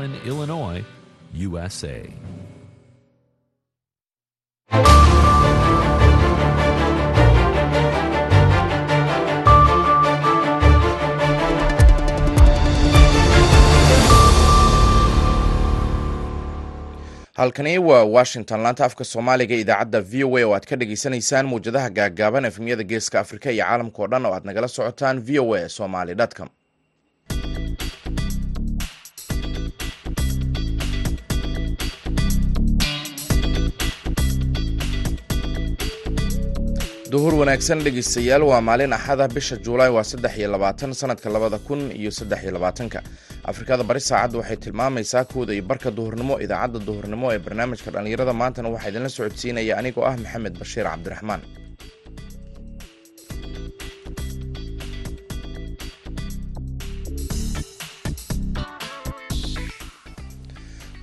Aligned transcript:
Allen, 0.00 0.14
Illinois, 0.24 0.82
USA. 1.34 2.00
halkani 17.34 17.78
waa 17.78 18.04
washington 18.04 18.60
laanta 18.64 18.84
afka 18.84 19.04
soomaaliga 19.04 19.54
idaacadda 19.62 20.00
v 20.10 20.24
o 20.24 20.36
a 20.38 20.44
oo 20.46 20.54
aad 20.56 20.66
ka 20.70 20.76
dhagaysanaysaan 20.80 21.46
mawjadaha 21.52 21.90
gaaggaaban 21.98 22.44
efemyada 22.50 22.84
geeska 22.90 23.16
afrika 23.24 23.48
iyo 23.54 23.64
caalamka 23.64 23.98
oo 24.02 24.08
dhan 24.12 24.26
oo 24.26 24.34
aad 24.36 24.44
nagala 24.48 24.68
socotaan 24.76 25.16
v 25.26 25.38
o 25.44 25.54
a 25.58 25.68
somaly 25.68 26.14
com 26.38 26.48
duhur 37.12 37.34
wanaagsan 37.40 37.78
dhegeystayaal 37.84 38.42
waa 38.50 38.60
maalin 38.68 38.92
axada 38.98 39.26
bisha 39.36 39.56
juulaay 39.64 39.90
waa 39.96 40.04
saddex 40.10 40.34
iyo 40.40 40.48
labaatan 40.54 40.90
sanadka 41.00 41.28
labada 41.34 41.58
kun 41.66 41.80
iyo 42.00 42.10
saddex 42.18 42.40
iyo 42.44 42.52
labaatanka. 42.56 42.98
Afrikada 43.50 43.82
bari 43.88 44.00
saacadda 44.08 44.36
waxay 44.40 44.56
tilmaamaysaa 44.64 45.24
kooda 45.32 45.52
iyo 45.56 45.62
barka 45.70 45.90
duhurnimo 45.98 46.34
idaacadda 46.44 46.78
duhurnimo 46.88 47.26
ee 47.34 47.38
barnaamijka 47.46 47.88
dhallinyarada 47.94 48.32
maantana 48.40 48.68
waxaa 48.74 48.88
idinla 48.92 49.08
socodsiinaya 49.16 49.74
anigoo 49.80 50.04
ah 50.10 50.14
maxamed 50.22 50.54
bashiir 50.62 50.86
cabdiraxmaan 50.92 51.40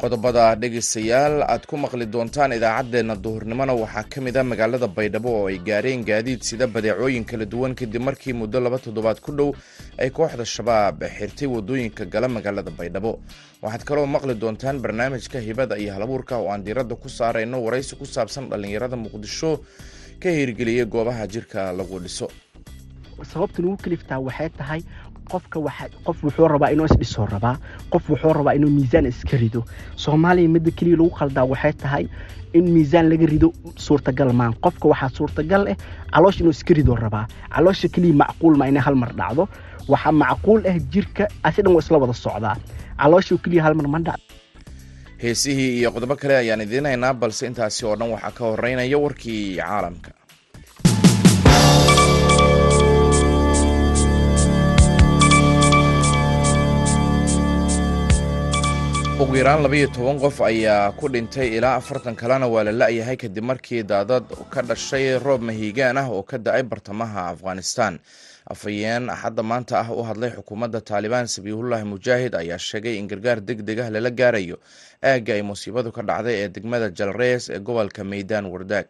qodobada 0.08 0.44
dhegeystayaal 0.62 1.36
aad 1.54 1.64
ku 1.70 1.76
maqli 1.84 2.06
doontaan 2.14 2.52
idaacaddeenna 2.58 3.16
duhurnimona 3.24 3.74
waxaa 3.82 4.04
ka 4.14 4.22
mid 4.26 4.36
a 4.40 4.44
magaalada 4.52 4.88
baydhabo 4.98 5.30
oo 5.40 5.48
ay 5.52 5.58
gaareen 5.68 6.06
gaadiid 6.10 6.42
sida 6.50 6.66
badeecooyin 6.76 7.26
kala 7.30 7.46
duwan 7.54 7.76
kadib 7.80 8.02
markii 8.08 8.34
muddo 8.42 8.60
laba 8.66 8.80
toddobaad 8.86 9.20
ku 9.26 9.32
dhow 9.38 9.50
ay 10.00 10.10
kooxda 10.18 10.46
shabaab 10.56 11.04
xirtay 11.18 11.48
waddooyinka 11.56 12.06
gala 12.14 12.28
magaalada 12.36 12.72
baydhabo. 12.80 13.12
Waxaad 13.62 13.84
kaloo 13.90 14.08
maqli 14.16 14.34
doontaan 14.42 14.80
barnaamijka 14.84 15.40
hibada 15.48 15.76
iyo 15.82 15.92
halabuurka 15.96 16.38
oo 16.40 16.50
aan 16.54 16.64
diiradda 16.64 16.96
ku 16.96 17.10
saarayno 17.10 17.58
waraysi 17.66 18.00
ku 18.00 18.06
saabsan 18.06 18.48
dhallinyarada 18.50 18.96
muqdisho 18.96 19.60
ka 20.24 20.30
hirgeliyay 20.32 20.86
goobaha 20.88 21.28
jirka 21.28 21.74
lagu 21.80 22.00
dhiso. 22.00 22.32
Sababta 23.34 23.60
lagu 23.66 23.76
kaliftaa 23.84 24.20
waxay 24.28 24.50
tahay 24.60 24.82
qofka 25.32 25.60
qof 26.06 26.18
wuxuu 26.24 26.48
rabaa 26.54 26.70
inuu 26.74 26.86
isdhisoo 26.92 27.26
rabaa 27.34 27.56
qof 27.94 28.04
wuxuu 28.10 28.34
rabaa 28.40 28.54
inuu 28.58 28.70
miisaan 28.78 29.06
iska 29.12 29.38
rido. 29.44 29.62
Soomaaliya 30.04 30.50
midda 30.54 30.72
keliya 30.78 30.98
lagu 31.00 31.10
qaldaa 31.20 31.46
waxay 31.52 31.74
tahay 31.82 32.06
in 32.58 32.66
miisaan 32.76 33.10
laga 33.12 33.26
rido 33.34 33.48
suurtagal 33.86 34.30
maan. 34.40 34.54
Qofka 34.64 34.86
waxaa 34.92 35.10
suurtagal 35.18 35.64
ah 35.72 35.78
caloosha 36.14 36.40
inuu 36.42 36.52
iska 36.58 36.74
ridoo 36.80 36.96
rabaa. 36.96 37.26
Caloosha 37.56 37.88
keliya 37.94 38.16
macquul 38.22 38.56
ma 38.60 38.66
inay 38.72 38.82
hal 38.88 38.96
mar 38.96 39.12
dhacdo. 39.20 39.44
Waxaa 39.92 40.12
macquul 40.24 40.60
ah 40.72 40.78
jirka 40.94 41.24
asi 41.48 41.60
dhan 41.64 41.76
isla 41.82 41.98
wada 42.04 42.14
socdaa. 42.26 42.56
Caloosha 43.02 43.36
keliya 43.44 43.64
hal 43.66 43.76
mar 43.80 43.88
ma 43.94 44.00
dhac 44.08 44.20
heesihii 45.24 45.70
iyo 45.80 45.90
qodobo 45.92 46.16
kale 46.22 46.36
ayaan 46.38 46.62
idiin 46.62 46.86
haynaa 46.86 47.14
balse 47.22 47.44
intaasi 47.50 47.82
oo 47.86 47.96
dhan 48.00 48.10
waxaa 48.14 48.32
ka 48.38 48.44
horeynaya 48.52 48.98
warkii 49.04 49.58
caalamka 49.58 50.12
ugu 59.22 59.36
yaraan 59.40 59.64
labaiyo 59.66 59.88
toban 59.96 60.18
qof 60.24 60.38
ayaa 60.50 60.92
ku 61.00 61.06
dhintay 61.10 61.48
ilaa 61.58 61.76
afartan 61.82 62.16
kalena 62.16 62.48
waa 62.54 62.64
la 62.64 62.72
la-yahay 62.72 63.18
kadib 63.18 63.44
markii 63.44 63.84
daadad 63.84 64.24
ka 64.54 64.62
dhashay 64.62 65.18
roob 65.26 65.42
mahiigaan 65.42 65.98
ah 65.98 66.08
oo 66.10 66.24
ka 66.24 66.38
da'ay 66.38 66.64
bartamaha 66.64 67.22
afghanistan. 67.34 68.00
Afhayeen 68.54 69.10
axadda 69.10 69.44
maanta 69.44 69.80
ah 69.82 69.90
u 69.92 70.04
hadlay 70.08 70.32
xukuumadda 70.38 70.82
taalibaan 70.82 71.28
sabiihullaahi 71.28 71.86
mujaahid 71.94 72.34
ayaa 72.36 72.58
sheegay 72.58 72.96
in 73.02 73.08
gargaar 73.08 73.42
deg 73.42 73.62
deg 73.66 73.80
ah 73.80 73.90
lala 73.90 74.10
gaarayo 74.12 74.58
aagga 75.02 75.34
ay 75.34 75.42
musiibadu 75.42 75.92
ka 75.92 76.02
dhacday 76.06 76.36
ee 76.46 76.50
degmada 76.50 76.90
jalrees 76.94 77.50
ee 77.50 77.60
gobolka 77.60 78.04
meydaan 78.04 78.46
wardaag. 78.54 78.88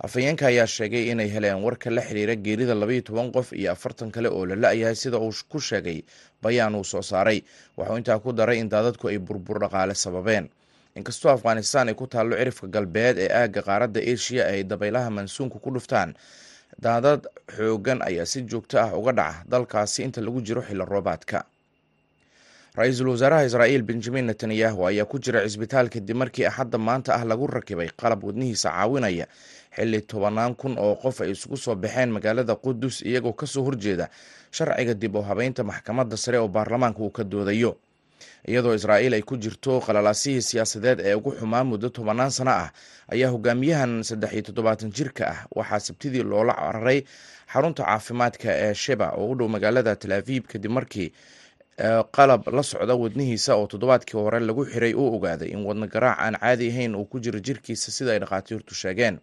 Afhayeenka 0.00 0.46
ayaa 0.48 0.66
sheegay 0.66 1.12
inay 1.12 1.28
heleen 1.28 1.60
warka 1.62 1.90
la 1.90 2.00
xiriira 2.00 2.34
geerida 2.34 2.74
labaiyo 2.74 3.02
toban 3.04 3.28
qof 3.36 3.52
iyo 3.52 3.72
afartan 3.76 4.10
kale 4.10 4.28
oo 4.32 4.46
la 4.48 4.56
la-yahay 4.56 4.96
sida 4.96 5.18
uu 5.20 5.32
ku 5.52 5.60
sheegay 5.60 6.00
bayaan 6.42 6.74
uu 6.74 6.84
soo 6.84 7.02
saaray. 7.02 7.42
Waxuu 7.76 7.96
intaa 7.96 8.18
ku 8.18 8.32
daray 8.32 8.58
in 8.58 8.68
daadadku 8.68 9.08
ay 9.08 9.18
burbur 9.18 9.58
dhaqaale 9.60 9.94
sababeen. 9.94 10.48
Inkastoo 10.96 11.30
afghanistan 11.32 11.88
ay 11.88 11.94
ku 11.94 12.06
taallo 12.06 12.36
cirifka 12.36 12.66
galbeed 12.66 13.18
ee 13.18 13.28
aagga 13.32 13.62
qaaradda 13.62 14.00
asia 14.12 14.46
ay 14.46 14.64
dabaylaha 14.64 15.10
mansuunka 15.10 15.58
ku 15.62 15.70
dhuftaan 15.70 16.14
daadad 16.80 17.26
xoogan 17.56 18.02
ayaa 18.02 18.26
si 18.26 18.42
joogto 18.42 18.78
ah 18.80 18.90
uga 18.98 19.12
dhaca 19.12 19.44
dalkaasi 19.46 20.02
inta 20.02 20.20
lagu 20.20 20.40
jiro 20.42 20.62
xilli 20.62 20.84
roobaadka 20.84 21.44
ra'iisul 22.80 23.08
wasaaraha 23.12 23.44
israa'iil 23.48 23.82
benjamin 23.82 24.24
netanyahu 24.30 24.86
ayaa 24.88 25.04
ku 25.12 25.18
jira 25.18 25.42
cisbitaal 25.46 25.88
kadib 25.94 26.16
markii 26.22 26.46
axadda 26.50 26.78
maanta 26.78 27.10
ah 27.18 27.24
lagu 27.30 27.46
rakibay 27.46 27.88
qalab 28.00 28.24
wadnihiisa 28.24 28.70
caawinaya. 28.70 29.26
Xilli 29.76 30.00
tobanaan 30.10 30.54
kun 30.60 30.74
oo 30.78 30.94
qof 31.02 31.20
ay 31.20 31.30
isugu 31.34 31.56
soo 31.56 31.74
baxeen 31.74 32.10
magaalada 32.10 32.54
qudus 32.64 33.02
iyagoo 33.02 33.32
ka 33.40 33.46
soo 33.46 33.62
horjeeda 33.66 34.06
sharciga 34.50 34.94
dib 34.94 35.14
u 35.16 35.22
habeynta 35.22 35.62
maxkamadda 35.64 36.16
sare 36.16 36.38
oo 36.38 36.48
baarlamaanka 36.48 37.00
uu 37.02 37.10
ka 37.10 37.24
doodayo. 37.24 37.76
Iyadoo 38.48 38.74
israa'iil 38.74 39.14
ay 39.14 39.22
ku 39.22 39.36
jirto 39.36 39.80
qalalaasihii 39.80 40.42
siyaasadeed 40.42 41.00
ee 41.00 41.14
ugu 41.14 41.32
xumaa 41.38 41.64
muddo 41.64 41.88
tobanaan 41.88 42.30
sano 42.30 42.50
ah 42.50 42.68
ayaa 43.12 43.30
hogaamiyahan 43.34 44.02
saddex 44.02 44.32
iyo 44.32 44.42
toddobaatan 44.42 44.90
jirka 44.92 45.24
ah 45.28 45.40
waxaa 45.58 45.80
sabtidii 45.80 46.22
loola 46.22 46.52
cararay 46.54 47.04
xarunta 47.52 47.82
caafimaadka 47.84 48.48
ee 48.64 48.74
sheba 48.74 49.12
oo 49.20 49.30
u 49.32 49.34
dhow 49.38 49.48
magaalada 49.48 49.96
tal 49.96 50.12
aviib 50.12 50.44
kadib 50.52 50.70
markii 50.78 51.08
qalab 51.78 52.48
la 52.52 52.62
socda 52.62 52.94
wadnihiisa 52.94 53.54
oo 53.56 53.66
toddobaadkii 53.66 54.18
hore 54.20 54.40
lagu 54.40 54.64
xiray 54.66 54.94
uu 54.94 55.14
ogaaday 55.16 55.48
in 55.48 55.64
wadno 55.66 55.86
garaac 55.86 56.18
aan 56.20 56.34
caadi 56.40 56.68
ahayn 56.70 56.94
uu 56.94 57.04
ku 57.04 57.20
jiro 57.20 57.38
jirkiisa 57.40 57.90
sida 57.92 58.12
ay 58.12 58.18
dhakhaatiirtu 58.20 58.74
sheegeen. 58.74 59.18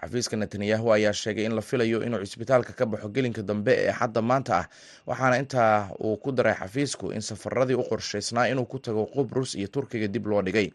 Xafiiska 0.00 0.36
netanyahu 0.36 0.92
ayaa 0.92 1.12
sheegay 1.12 1.44
in 1.44 1.54
la 1.56 1.62
filayo 1.62 2.02
inuu 2.04 2.20
cisbitaalka 2.20 2.72
ka 2.72 2.86
baxo 2.86 3.08
gelinka 3.08 3.42
dambe 3.42 3.72
ee 3.72 3.92
xadda 3.92 4.22
maanta 4.22 4.54
ah 4.58 4.66
waxaana 5.06 5.36
intaa 5.38 5.88
uu 6.00 6.16
ku 6.16 6.32
daray 6.32 6.54
xafiisku 6.54 7.12
in 7.12 7.20
safaradii 7.20 7.74
u 7.74 7.82
qorshaysnaa 7.88 8.46
inuu 8.52 8.64
ku 8.66 8.78
tago 8.78 9.06
qubrus 9.06 9.54
iyo 9.54 9.68
turkiga 9.68 10.08
dib 10.08 10.26
loo 10.26 10.42
dhigay. 10.42 10.68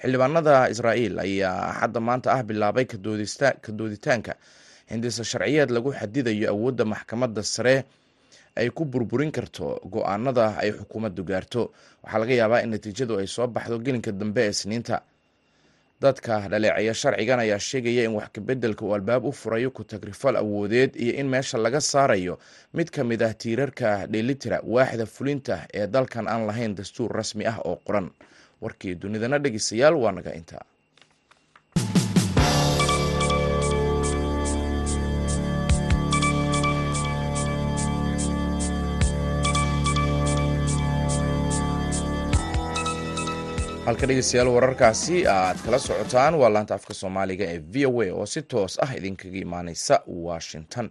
Xildhibaanada 0.00 0.70
israa'iil 0.72 1.18
ayaa 1.18 1.74
xadda 1.80 2.00
maanta 2.00 2.32
ah 2.32 2.42
bilaabay 2.42 2.84
ka 2.88 2.96
dooditaanka. 3.68 4.34
Hindisa 4.88 5.24
sharciyeed 5.24 5.70
lagu 5.70 5.92
xadidayo 5.92 6.48
awoodda 6.50 6.84
maxkamadda 6.84 7.42
sare 7.42 7.84
ay 8.56 8.68
ku 8.70 8.84
burburin 8.84 9.30
karto 9.32 9.80
go'aanada 9.94 10.46
ay 10.62 10.70
xukuumaddu 10.78 11.22
gaarto. 11.24 11.62
Waxaa 12.02 12.18
laga 12.22 12.34
yaabaa 12.40 12.60
in 12.64 12.70
natiijadu 12.74 13.18
ay 13.20 13.26
soo 13.26 13.46
baxdo 13.46 13.78
gelinka 13.78 14.12
dambe 14.12 14.42
ee 14.48 14.52
sniinta 14.52 14.96
dadka 16.02 16.48
dhaleeceeya 16.50 16.94
sharcigan 16.94 17.40
ayaa 17.44 17.58
sheegaya 17.58 18.02
in 18.04 18.14
wax 18.18 18.28
kabeddelka 18.34 18.82
uu 18.84 18.94
albaab 18.94 19.24
u 19.24 19.32
furayo 19.32 19.70
ku-tagrifal 19.70 20.36
awoodeed 20.36 20.96
iyo 20.96 21.12
in 21.20 21.28
meesha 21.28 21.58
laga 21.58 21.80
saarayo 21.80 22.38
mid 22.74 22.90
ka 22.90 23.04
mid 23.04 23.22
ah 23.22 23.34
tiirarka 23.34 24.06
dheelitira 24.12 24.58
waaxda 24.66 25.06
fulinta 25.06 25.56
ee 25.74 25.86
dalkan 25.86 26.26
aan 26.28 26.46
lahayn 26.46 26.74
dastuur 26.74 27.10
rasmi 27.12 27.46
ah 27.46 27.58
oo 27.64 27.76
qoran. 27.86 28.10
Warkii 28.62 28.94
dunidana 28.94 29.38
dhegeystayaal 29.38 29.94
waa 29.94 30.12
naga 30.12 30.34
intaa 30.34 30.64
halka 43.86 44.06
dhegeystayaal 44.06 44.48
wararkaasi 44.56 45.16
aad 45.34 45.58
kala 45.64 45.78
socotaan 45.86 46.34
waa 46.40 46.50
laanta 46.54 46.74
afka 46.78 46.94
soomaaliga 47.00 47.44
ee 47.54 47.58
v 47.72 47.86
o 47.90 48.02
a 48.02 48.08
oo 48.18 48.26
si 48.32 48.40
toos 48.52 48.74
ah 48.84 48.90
idinkaga 48.98 49.38
imaaneysa 49.46 49.94
washington. 50.28 50.86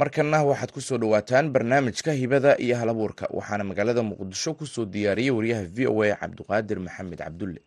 Markana 0.00 0.38
waxaad 0.48 0.70
ku 0.76 0.80
soo 0.80 0.98
dhawaataan 1.02 1.46
barnaamijka 1.54 2.12
hibada 2.20 2.50
iyo 2.64 2.76
halabuurka 2.80 3.24
waxaana 3.38 3.64
magaalada 3.70 4.02
muqdisho 4.10 4.54
ku 4.58 4.66
soo 4.66 4.84
diyaariyey 4.84 5.30
wariyaha 5.36 5.64
v 5.76 5.86
o 5.86 6.02
a 6.02 6.16
cabdiqaadir 6.22 6.78
maxamed 6.86 7.18
cabdulle 7.18 7.60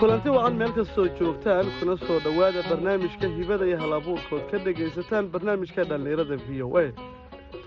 kulanti 0.00 0.28
wacan 0.30 0.56
meel 0.58 0.72
kastoo 0.72 1.06
joogtaan 1.18 1.66
kuna 1.80 1.96
soo 1.96 2.18
dhowaada 2.24 2.62
barnaamijka 2.70 3.26
hibada 3.36 3.66
iyo 3.66 3.78
hal 3.78 3.92
abuurkood 3.92 4.44
ka 4.50 4.58
dhegaysataan 4.58 5.30
barnaamijka 5.32 5.84
dhallinyarada 5.84 6.36
v 6.48 6.62
o 6.62 6.78
a. 6.78 6.92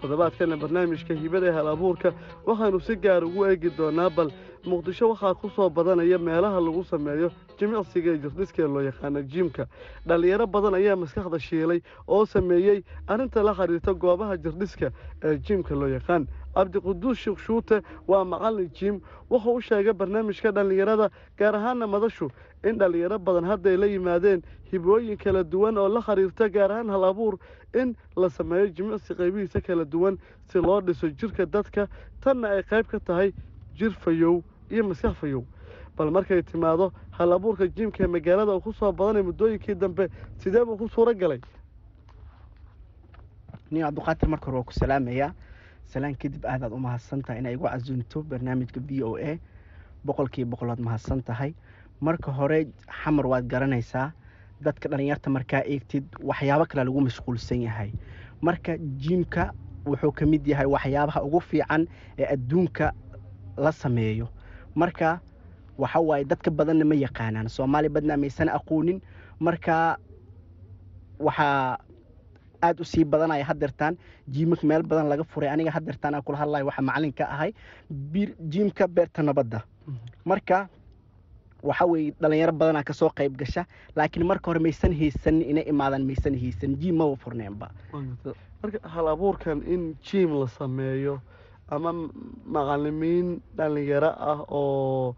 Toddobaadkana 0.01 0.57
barnaamijka 0.57 1.13
hibada 1.13 1.48
ee 1.48 1.51
hal 1.51 1.68
abuurka 1.68 2.13
waxaannu 2.45 2.80
si 2.80 2.95
gaar 2.95 3.24
ugu 3.24 3.45
eegi 3.45 3.69
doonaa 3.78 4.10
bal 4.10 4.31
muqdisho 4.66 5.10
waxaa 5.10 5.33
ku 5.33 5.50
soo 5.50 5.69
badanaya 5.69 6.18
meelaha 6.18 6.60
lagu 6.62 6.83
sameeyo 6.83 7.31
jimicsiga 7.60 8.16
jirdhiska 8.18 8.63
ee 8.63 8.68
loo 8.68 8.81
yaqaano 8.81 9.22
jiimka 9.22 9.68
dhallinyaro 10.07 10.48
badan 10.48 10.74
ayaa 10.75 10.95
maskaxda 10.95 11.39
shiilay 11.39 11.81
oo 12.07 12.25
sameeyey 12.25 12.83
arrinta 13.07 13.44
la 13.44 13.54
xiriirta 13.54 13.94
goobaha 13.94 14.38
jirdhiska 14.38 14.92
ee 15.24 15.38
jiimka 15.38 15.75
loo 15.75 15.88
yaqaan 15.89 16.28
cabdiquduus 16.56 17.18
sheekh 17.18 17.39
shuute 17.39 17.81
waa 18.07 18.24
macallin 18.25 18.69
jiim. 18.74 19.01
Wuxuu 19.30 19.56
u 19.56 19.62
sheegay 19.62 19.94
barnaamijka 19.94 20.51
dhallinyarada 20.51 21.09
gaar 21.38 21.56
ahaana 21.56 21.88
madashu 21.88 22.30
in 22.63 22.77
dhallinyaro 22.77 23.19
badan 23.19 23.45
hadday 23.45 23.77
la 23.77 23.86
yimaadeen 23.88 24.42
hibooyin 24.71 25.18
kala 25.18 25.44
duwan 25.44 25.77
oo 25.77 25.88
la 25.88 26.01
xiriirta 26.01 26.50
gaar 26.50 26.71
ahaan 26.71 26.89
hal 26.89 27.03
abuur 27.03 27.38
in 27.74 27.95
la 28.15 28.30
sameeyo 28.30 28.68
jimicsi 28.68 29.13
qaybihiisa 29.15 29.62
kala 29.62 29.86
duwan 29.86 30.18
si 30.51 30.57
loo 30.59 30.81
dhiso 30.81 31.07
jirka 31.09 31.45
dadka. 31.45 31.88
Tanna 32.21 32.50
ay 32.50 32.63
qayb 32.63 32.88
ka 32.88 33.00
tahay 33.00 33.33
jir 33.75 33.92
fayow 34.04 34.44
iyo 34.69 34.83
maskax 34.83 35.15
fayow. 35.18 35.44
Bal 35.97 36.12
markay 36.12 36.42
timaado 36.44 36.92
hal 37.12 37.31
abuurka 37.33 37.68
jiimka 37.68 38.04
ee 38.04 38.07
magaalada 38.07 38.51
uu 38.56 38.62
ku 38.62 38.74
soo 38.74 38.92
badanay 38.92 39.24
muddooyinkii 39.24 39.75
dambe 39.75 40.09
sidee 40.39 40.63
buu 40.65 40.77
ku 40.77 40.88
suuro 40.89 41.13
galay 41.13 41.39
nin 43.71 43.81
cabdiqaadir 43.83 44.27
marka 44.30 44.45
hore 44.45 44.57
waa 44.57 44.63
ku 44.68 44.74
salaamayaa 44.74 45.31
salaan 45.92 46.16
kadib 46.22 46.46
aadaad 46.46 46.72
u 46.74 46.80
mahadsan 46.86 47.22
tahay 47.26 47.40
inay 47.42 47.54
igu 47.58 47.68
casuunto 47.68 48.24
barnaamijka 48.30 48.80
v 48.88 49.04
o 49.04 49.12
a. 49.18 49.32
Boqolkiiba 50.06 50.50
boqolaad 50.52 50.80
mahadsan 50.88 51.22
tahay 51.24 51.52
marka 52.02 52.32
hore 52.32 52.60
xamar 53.04 53.26
waad 53.32 53.46
garanaysaa. 53.52 54.12
Dadka 54.62 54.90
dhallinyarta 54.90 55.30
markaa 55.30 55.62
eegtid 55.66 56.06
waxyaabo 56.30 56.66
kale 56.70 56.84
lagu 56.86 57.02
mashquulsan 57.02 57.62
yahay. 57.68 57.90
Marka 58.42 58.78
jiimka 59.02 59.52
wuxuu 59.86 60.12
ka 60.18 60.26
mid 60.26 60.46
yahay 60.48 60.66
waxyaabaha 60.66 61.24
ugu 61.28 61.40
fiican 61.42 61.88
ee 62.18 62.26
adduunka 62.34 62.94
la 63.58 63.72
sameeyo. 63.72 64.28
Marka 64.76 65.20
waxa 65.78 66.00
waaye 66.00 66.26
dadka 66.26 66.52
badanna 66.52 66.86
ma 66.86 66.96
yaqaanaan. 66.96 67.50
Soomaali 67.50 67.90
badna 67.90 68.18
maysan 68.18 68.50
aqoonin. 68.50 69.02
Marka 69.40 69.98
waxaa 71.20 71.78
aada 72.62 72.81
u 72.81 72.86
sii 72.86 73.04
badanaya 73.06 73.46
hadeertaan 73.46 73.98
jiimaka 74.28 74.68
meel 74.68 74.84
badan 74.84 75.08
laga 75.10 75.24
furay 75.24 75.50
aniga 75.50 75.72
hadeertaan 75.72 76.16
aan 76.16 76.24
kula 76.24 76.38
hadlayo 76.38 76.66
waxaa 76.69 76.81
macalin 76.90 77.13
ka 77.13 77.25
ahay 77.25 77.52
jiimka 78.50 78.88
beerta 78.88 79.24
nabadda. 79.24 79.63
Marka 80.25 80.69
waxa 81.63 81.86
weeye 81.86 82.13
dhalinyaro 82.22 82.54
badanaa 82.54 82.84
ka 82.84 82.94
soo 82.94 83.10
qayb 83.10 83.38
gasha 83.38 83.66
laakiin 83.96 84.25
marka 84.25 84.50
hore 84.52 84.60
maysan 84.60 84.94
haysanin 85.00 85.42
inay 85.52 85.66
imaadaan 85.69 86.06
maysan 86.06 86.34
haysanin 86.42 86.78
jiim 86.81 86.96
maba 86.98 87.16
furneenba. 87.16 87.68
Marka 88.64 88.80
hal 88.94 89.07
abuurkan 89.07 89.62
in 89.68 89.96
jiim 90.06 90.31
la 90.40 90.48
sameeyo 90.48 91.22
ama 91.69 91.92
macalimiin 92.46 93.42
dhalinyaro 93.57 94.10
ah 94.31 94.40
oo 94.50 95.16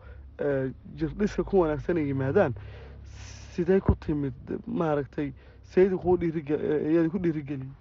jirdhiska 0.99 1.43
ku 1.43 1.59
wanaagsan 1.63 1.97
ay 1.97 2.07
yimaadaan 2.11 2.53
sidee 3.55 3.79
ku 3.79 3.95
timid? 3.95 4.33
Maaragtay 4.67 5.33
saydi 5.73 5.95
kuu 6.03 6.17
dhiiriyaadi 6.21 7.09
ku 7.13 7.19
dhiirigeliyey 7.23 7.71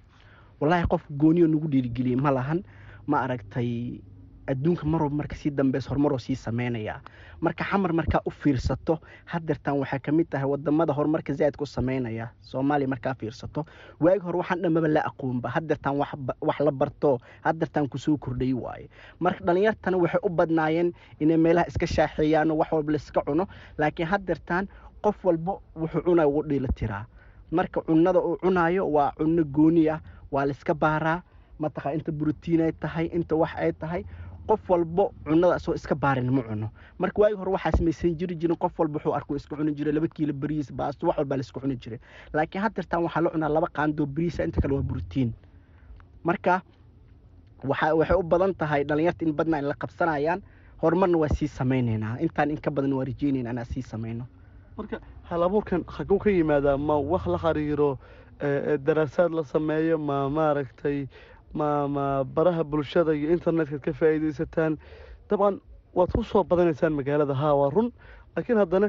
wallaahi 0.61 0.87
qof 0.93 1.03
gooniyo 1.23 1.47
nagu 1.49 1.69
dhiirigeliyey 1.69 2.17
ma 2.25 2.31
lahan. 2.31 2.62
Ma 3.06 3.17
aragtay 3.27 3.99
adduunka 4.47 4.87
marwalba 4.87 5.17
marka 5.23 5.35
sii 5.37 5.50
dambeys 5.50 5.87
horumaroo 5.91 6.19
sii 6.19 6.35
sameynayaa 6.37 7.00
marka 7.41 7.65
xamar 7.65 7.93
markaa 7.93 8.21
u 8.27 8.31
fiirsato 8.31 8.99
hadeertaan 9.27 9.79
waxay 9.83 9.99
ka 10.00 10.12
mid 10.12 10.29
tahay 10.31 10.47
waddamada 10.47 10.93
horumarka 10.94 11.33
zaadka 11.35 11.62
u 11.62 11.67
sameynaya 11.67 12.29
soomaaliya 12.41 12.89
markaa 12.89 13.15
fiirsato. 13.15 13.65
Waagi 14.00 14.21
hore 14.23 14.39
waxaan 14.39 14.62
dhamaba 14.62 14.89
la 14.89 15.00
aqoonba 15.11 15.49
hadeertaan 15.50 15.97
wax 15.99 16.59
la 16.61 16.71
barto 16.71 17.19
hadeertaan 17.43 17.89
ku 17.89 17.99
soo 17.99 18.17
kordhay 18.17 18.53
waaye. 18.55 18.89
Marka 19.21 19.44
dhalinyartana 19.44 19.97
waxay 19.99 20.21
u 20.23 20.29
badnaayeen 20.31 20.93
inay 21.21 21.37
meelaha 21.37 21.67
iska 21.69 21.87
shaaxeeyaano 21.87 22.55
wax 22.56 22.71
walba 22.73 22.93
laiska 22.93 23.23
cuno 23.27 23.47
laakiin 23.79 24.06
hadeertaan 24.09 24.69
qof 25.03 25.25
walba 25.25 25.59
wuxuu 25.77 26.03
cunaya 26.06 26.29
ugu 26.29 26.43
dhiila 26.43 26.69
tiraa 26.79 27.06
marka 27.52 27.78
cunada 27.87 28.19
uu 28.20 28.37
cunaayo 28.43 28.84
waa 28.96 29.12
cunno 29.19 29.44
gooni 29.44 29.88
ah 29.94 30.00
waa 30.32 30.44
laiska 30.49 30.75
baaraa. 30.75 31.22
Mataqa 31.62 31.94
inta 31.94 32.10
brotiin 32.12 32.60
ay 32.66 32.72
tahay 32.82 33.06
inta 33.16 33.34
wax 33.37 33.52
ay 33.56 33.72
tahay. 33.72 34.02
Qof 34.49 34.62
walbo 34.70 35.04
cunada 35.25 35.54
asoo 35.54 35.75
iska 35.78 35.94
baarin 35.94 36.26
ma 36.37 36.43
cuno 36.43 36.69
marka 36.99 37.19
waagi 37.22 37.37
hore 37.38 37.50
waxaa 37.54 37.76
samaysan 37.78 38.16
jiri 38.19 38.34
jirin 38.40 38.56
qof 38.58 38.75
walba 38.78 38.99
wuxuu 38.99 39.14
arku 39.14 39.37
iska 39.37 39.54
cuni 39.56 39.72
jiray 39.76 39.93
laba 39.94 40.08
kiilo 40.08 40.32
bariis 40.32 40.72
baasto 40.72 41.06
wax 41.06 41.16
walbaa 41.19 41.37
laiska 41.38 41.60
cuni 41.60 41.76
jiray. 41.82 41.99
Laakiin 42.34 42.62
hadeertaan 42.64 43.02
waxaa 43.06 43.20
la 43.25 43.31
cunaa 43.31 43.49
laba 43.56 43.69
qaandoo 43.76 44.06
bariisa 44.06 44.44
inta 44.44 44.60
kale 44.60 44.75
waa 44.75 44.82
brotiin 44.90 45.31
marka 46.25 46.62
waxa 47.70 47.94
waxay 47.94 48.16
u 48.19 48.22
badan 48.22 48.55
tahay 48.55 48.82
dhalinyarta 48.84 49.22
in 49.26 49.32
badnaa 49.38 49.58
in 49.62 49.69
la 49.70 49.75
qabsanayaan. 49.82 50.40
Horumarna 50.82 51.19
waa 51.19 51.28
sii 51.28 51.46
samaynaynaa. 51.48 52.19
Intaan 52.19 52.50
in 52.50 52.58
ka 52.60 52.70
badan 52.70 52.93
waa 52.98 53.05
rajeynayna 53.05 53.50
anaa 53.50 53.64
sii 53.64 53.82
samayno. 53.82 54.26
Marka 54.76 54.98
hal 55.32 55.43
abuurkan 55.46 55.84
xaguu 55.96 56.19
ka 56.23 56.31
yimaadaa 56.31 56.76
ma 56.88 56.96
wax 57.12 57.25
la 57.32 57.38
xiriiro 57.44 57.90
daraasaad 58.87 59.32
la 59.38 59.43
sameeyo 59.44 59.99
ma 59.99 60.29
maaragtay 60.29 61.06
ma 61.55 61.88
ma 61.88 62.25
baraha 62.25 62.64
bulshada 62.64 63.12
iyo 63.14 63.31
internetka 63.37 63.79
ka 63.79 63.93
faa'iidaysataan. 63.93 64.79
Dabcan 65.29 65.61
waad 65.94 66.11
ku 66.12 66.23
soo 66.25 66.44
badanaysaan 66.44 66.93
magaalada 66.93 67.34
haa 67.34 67.55
waa 67.55 67.70
run 67.70 67.93
laakiin 68.37 68.58
haddana 68.58 68.88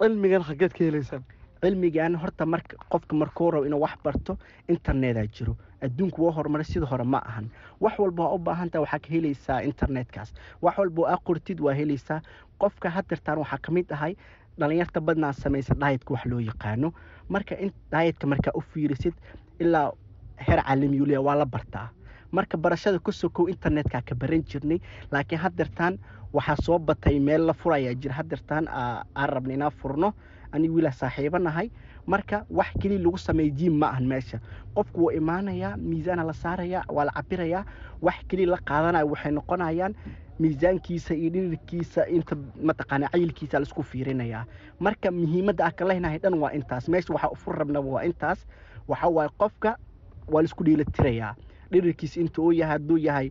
cilmigan 0.00 0.42
xaggeed 0.48 0.72
ka 0.72 0.84
helaysaan. 0.84 1.22
Cilmigan 1.62 2.14
horta 2.22 2.46
marka 2.46 2.76
qofka 2.92 3.14
markuu 3.16 3.50
rabo 3.50 3.64
inuu 3.66 3.80
wax 3.80 3.94
barto 4.04 4.38
internetaa 4.68 5.26
jiro. 5.26 5.56
Adduunku 5.82 6.24
waa 6.26 6.32
horumaray 6.36 6.64
sida 6.64 6.86
hore 6.86 7.04
ma 7.04 7.18
ahan. 7.26 7.50
Wax 7.80 7.98
walba 7.98 8.22
waa 8.24 8.34
u 8.34 8.38
baahan 8.38 8.70
taha 8.70 8.82
waxaa 8.84 8.98
ka 8.98 9.08
helaysaa 9.10 9.60
internetkaas. 9.62 10.32
Wax 10.62 10.78
walba 10.78 11.10
aa 11.12 11.18
qortid 11.26 11.60
waa 11.60 11.74
helaysaa. 11.74 12.20
Qofka 12.58 12.90
hadeertaan 12.90 13.38
waxaa 13.38 13.58
ka 13.58 13.72
mid 13.72 13.90
ahay 13.92 14.16
dhalinyarta 14.58 15.00
badnaa 15.00 15.32
samaysa 15.32 15.74
dhaayadka 15.74 16.14
wax 16.14 16.24
loo 16.26 16.40
yaqaano. 16.40 16.92
Marka 17.28 17.54
in 17.60 17.72
dhaayadka 17.92 18.26
markaa 18.26 18.52
u 18.54 18.60
fiirisid 18.60 19.14
ilaa 19.60 19.92
heer 20.46 20.60
caalamiyuuliya 20.62 21.20
waa 21.20 21.34
la 21.34 21.46
bartaa. 21.46 21.88
Marka 22.32 22.56
barashada 22.58 22.98
ka 22.98 23.12
sokow 23.12 23.48
internetka 23.48 24.02
ka 24.02 24.14
baran 24.14 24.42
jirnay 24.42 24.78
laakiin 25.12 25.38
hadeertaan 25.40 25.98
waxaa 26.32 26.56
soo 26.64 26.78
batay 26.78 27.18
meel 27.20 27.46
la 27.46 27.52
furayaa 27.52 27.94
jira 27.94 28.14
hadeertaan 28.14 28.68
aan 28.68 29.28
rabna 29.34 29.54
inaan 29.54 29.72
furno 29.72 30.12
aniga 30.52 30.74
wiilaa 30.74 30.92
saaxiibo 30.92 31.38
nahay. 31.38 31.70
Marka 32.06 32.44
wax 32.50 32.68
keliya 32.80 33.00
lagu 33.02 33.18
sameeya 33.18 33.50
jiim 33.58 33.78
ma 33.78 33.86
ahan 33.90 34.06
meesha. 34.06 34.38
Qofku 34.74 35.00
wuu 35.00 35.10
imaanayaa 35.10 35.76
miisaana 35.76 36.24
la 36.24 36.32
saarayaa 36.32 36.84
waa 36.88 37.04
la 37.04 37.12
cabirayaa 37.12 37.64
wax 38.02 38.14
keliya 38.28 38.50
la 38.50 38.58
qaadanaya 38.68 39.06
waxay 39.06 39.32
noqonayaan 39.32 39.94
miisaankiisa 40.40 41.14
iyo 41.14 41.30
dhirirkiisa 41.30 42.06
inta 42.16 42.36
mataqaana 42.62 43.08
cayilkiisa 43.12 43.58
la 43.58 43.66
isku 43.66 43.82
fiirinayaa. 43.82 44.44
Marka 44.80 45.10
muhiimadda 45.10 45.64
aan 45.64 45.72
ka 45.78 45.84
lehnahay 45.88 46.18
dhan 46.18 46.34
waa 46.42 46.50
intaas. 46.52 46.88
Meesha 46.88 47.12
waxaa 47.14 47.30
u 47.32 47.36
fur 47.36 47.54
rabnaba 47.58 47.88
waa 47.88 48.04
intaas. 48.04 48.46
Waxa 48.88 49.08
waaye 49.08 49.30
qofka 49.38 49.76
waa 50.32 50.42
la 50.42 50.46
isku 50.48 50.64
dheelitirayaa. 50.64 51.34
Dhirirkiisa 51.72 52.20
inta 52.20 52.42
uu 52.42 52.52
yahay 52.52 52.72
hadduu 52.78 52.98
yahay 52.98 53.30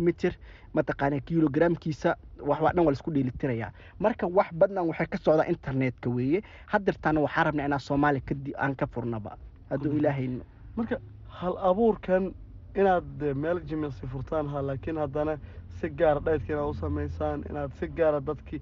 mitir 0.00 0.32
mataqaana 0.74 1.20
kilogramkiisa 1.20 2.16
waxbaa 2.40 2.72
dhan 2.72 2.84
waa 2.84 2.90
la 2.92 2.96
isku 2.98 3.10
dheelitirayaa. 3.10 3.70
Marka 3.98 4.26
wax 4.26 4.46
badnan 4.52 4.86
waxay 4.88 5.06
ka 5.06 5.18
socdaa 5.18 5.46
internetka 5.48 6.10
weeye. 6.10 6.42
Hadeertaana 6.66 7.20
waxaa 7.20 7.44
rabnaa 7.44 7.66
inaa 7.66 7.78
soomaaliya 7.78 8.22
kadi 8.26 8.52
aan 8.58 8.74
ka 8.76 8.86
furnaba. 8.86 9.36
Hadduu 9.70 9.92
ilaahay 9.98 10.28
marka 10.76 10.96
hal 11.28 11.54
abuurkan 11.58 12.34
inaad 12.76 13.22
meel 13.34 13.60
jimicsi 13.68 14.06
furtaan 14.06 14.48
ha 14.48 14.62
laakiin 14.62 14.96
haddana 14.98 15.38
si 15.80 15.88
gaara 15.90 16.20
dhaydka 16.20 16.66
u 16.66 16.74
samaysaan 16.74 17.44
inaad 17.50 17.72
si 17.78 17.86
gaara 17.88 18.20
dadkii 18.20 18.60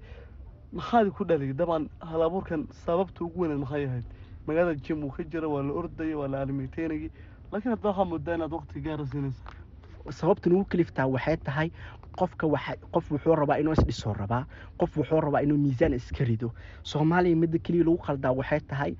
maxaadi 0.73 1.11
ku 1.17 1.23
dhaliy 1.25 1.53
dabcan 1.53 1.89
hal 2.01 2.21
abuurkan 2.27 2.67
sababta 2.85 3.23
ugu 3.23 3.41
weyneed 3.41 3.59
maxay 3.63 3.85
ahayd? 3.85 4.05
Magaalada 4.47 4.79
jim 4.85 5.03
uu 5.03 5.11
ka 5.11 5.23
jira 5.23 5.47
waa 5.49 5.63
la 5.63 5.73
ordaya 5.73 6.17
waa 6.17 6.27
la 6.27 6.41
alimeteynayay 6.41 7.09
laakiin 7.51 7.71
hadda 7.75 7.89
waxaa 7.89 8.05
moodaa 8.11 8.35
inaad 8.35 8.51
waqti 8.57 8.81
gaara 8.81 9.05
siinaysa 9.05 9.43
sababta 10.19 10.49
nugu 10.49 10.65
kaliftaa 10.69 11.07
waxay 11.07 11.37
tahay 11.37 11.69
qofka 12.19 12.47
waxa 12.47 12.75
qof 12.93 13.11
wuxuu 13.11 13.35
rabaa 13.35 13.57
inuu 13.61 13.73
isdhisoo 13.73 14.13
rabaa 14.13 14.45
qof 14.79 14.97
wuxuu 14.97 15.21
rabaa 15.21 15.41
inuu 15.41 15.57
miisaan 15.57 15.93
iska 15.93 16.23
rido. 16.23 16.51
Soomaaliya 16.83 17.35
midda 17.35 17.59
keliya 17.59 17.83
lagu 17.85 17.97
qaldaa 18.07 18.31
waxay 18.31 18.59
tahay 18.59 18.91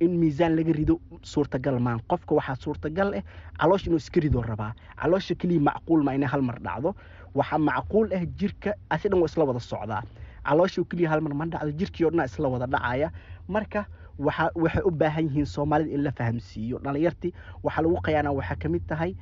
in 0.00 0.16
miisaan 0.20 0.56
laga 0.56 0.72
rido 0.72 1.00
suurtagal 1.22 1.78
maan. 1.78 2.00
Qofka 2.10 2.34
waxaa 2.34 2.56
suurtagal 2.64 3.14
ah 3.18 3.22
caloosh 3.60 3.86
inuu 3.86 3.96
iska 4.02 4.20
ridoo 4.20 4.42
rabaa. 4.42 4.72
Caloosha 5.00 5.34
keliya 5.34 5.60
macquul 5.60 6.02
ma 6.02 6.14
inay 6.14 6.28
hal 6.28 6.42
dhacdo 6.42 6.94
waxaa 7.34 7.58
macquul 7.58 8.12
ah 8.14 8.24
jirka 8.38 8.74
asi 8.90 9.08
dhan 9.08 9.20
waa 9.20 9.26
isla 9.30 9.44
wada 9.44 9.60
socdaa. 9.60 10.02
Caloosha 10.44 10.84
keliya 10.84 11.08
hal 11.10 11.20
mar 11.20 11.34
ma 11.34 11.44
dhacdo 11.46 11.72
jirkii 11.72 12.04
o 12.06 12.10
dhan 12.10 12.24
isla 12.26 12.48
wada 12.48 12.66
dhacaya. 12.66 13.10
Marka 13.48 13.86
waxa 14.18 14.50
waxay 14.54 14.82
u 14.84 14.90
baahan 14.90 15.24
yihiin 15.28 15.46
soomaalida 15.46 15.90
in 15.94 16.02
la 16.04 16.12
fahamsiiyo. 16.12 16.78
Dhalinyartii 16.84 17.32
waxaa 17.62 17.82
lagu 17.82 17.96
qayaana 18.06 18.30
waxaa 18.32 18.56
ka 18.62 18.68
mid 18.68 18.86
tahay 18.86 19.14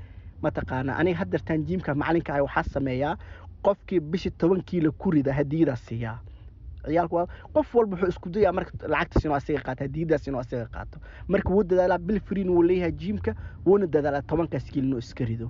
mataqaana 0.42 0.96
aniga 0.98 1.18
hadeertaan 1.22 1.64
jiimka 1.66 1.94
macalinka 1.94 2.34
ah 2.34 2.42
waxaa 2.42 2.62
sameeyaa 2.74 3.16
qofkii 3.62 4.00
bishii 4.00 4.30
toban 4.30 4.60
kiilo 4.62 4.92
ku 4.92 5.10
rida 5.10 5.32
hadiyadaa 5.32 5.76
siiyaa 5.76 6.18
ciyaalku 6.84 7.16
qof 7.54 7.74
walba 7.74 7.94
wuxuu 7.96 8.08
isku 8.10 8.28
dayaa 8.34 8.52
marka 8.52 8.72
lacagtaas 8.88 9.24
inuu 9.24 9.36
asiga 9.38 9.60
qaato 9.62 9.84
hadiidaas 9.84 10.26
inuu 10.26 10.40
asiga 10.40 10.66
qaato. 10.66 10.98
Marka 11.28 11.48
wuu 11.54 11.62
dadaalaa 11.62 11.98
bil 11.98 12.20
friin 12.20 12.48
wuu 12.50 12.62
leeyahay 12.62 12.92
jiimka 12.92 13.34
wuuna 13.66 13.86
dadaalaa 13.86 14.22
tobankaas 14.22 14.64
kiil 14.72 14.84
inuu 14.84 14.98
iska 14.98 15.24
rido. 15.24 15.48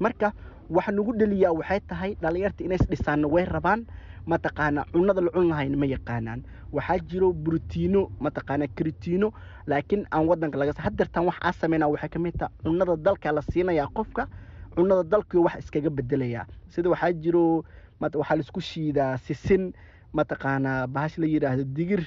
Marka 0.00 0.32
waxa 0.70 0.92
nagu 0.92 1.12
dhaliyaa 1.12 1.52
waxay 1.52 1.80
tahay 1.80 2.14
dhalinyarta 2.22 2.64
inays 2.64 2.84
dhisaanna 2.90 3.28
way 3.28 3.44
rabaan 3.44 3.86
mataqaanaa 4.26 4.84
cunada 4.92 5.20
la 5.20 5.30
cun 5.30 5.48
lahayn 5.48 5.76
ma 5.78 5.86
yaqaanaan. 5.86 6.42
Waxaa 6.72 6.98
jiro 7.08 7.32
brotiino 7.32 8.10
mataqaanaa 8.20 8.66
kritiino 8.76 9.32
laakiin 9.66 10.06
aan 10.10 10.26
wadanka 10.26 10.58
laga 10.58 10.72
hadeertaan 10.82 11.26
wax 11.26 11.36
aa 11.42 11.52
sameynaa 11.52 11.88
waxay 11.88 12.08
ka 12.08 12.18
mid 12.18 12.34
taha 12.38 12.50
cunada 12.64 12.96
dalka 12.96 13.32
la 13.32 13.42
siinayaa 13.42 13.86
qofka 13.94 14.26
cunada 14.74 15.02
dalkii 15.04 15.38
wax 15.46 15.54
iskaga 15.62 15.90
bedelayaa. 15.90 16.46
Sida 16.68 16.90
waxaa 16.90 17.12
jiro 17.12 17.64
waxaa 18.00 18.36
la 18.36 18.42
isku 18.42 18.60
shiidaa 18.60 19.16
sisin 19.18 19.72
mataqaanaa 20.12 20.86
bahash 20.86 21.18
la 21.18 21.26
yidhaahdo 21.26 21.64
digir 21.64 22.02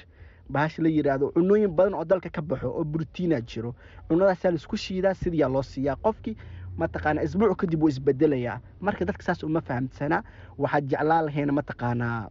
bahash 0.50 0.78
la 0.78 0.88
yidhaahdo 0.88 1.32
cunooyin 1.32 1.70
badan 1.72 1.94
oo 1.94 2.04
dalka 2.04 2.28
ka 2.28 2.42
baxo 2.42 2.68
oo 2.68 2.84
brotiina 2.84 3.40
jiro. 3.40 3.74
Cunadaasaa 4.08 4.50
la 4.50 4.56
isku 4.60 4.76
shiidaa 4.76 5.14
sidiyaa 5.14 5.48
loo 5.48 5.62
siiyaa 5.62 5.96
qofkii 5.96 6.36
mataqaanaa 6.78 7.22
isbuuc 7.26 7.56
kadib 7.60 7.82
wuu 7.82 7.88
isbedelayaa 7.88 8.60
marka 8.80 9.04
dadka 9.04 9.22
saas 9.22 9.42
uma 9.42 9.60
fahamsanaa 9.60 10.22
waxaa 10.58 10.80
jeclaa 10.80 11.22
lahayna 11.26 11.52
mataqaanaa 11.52 12.28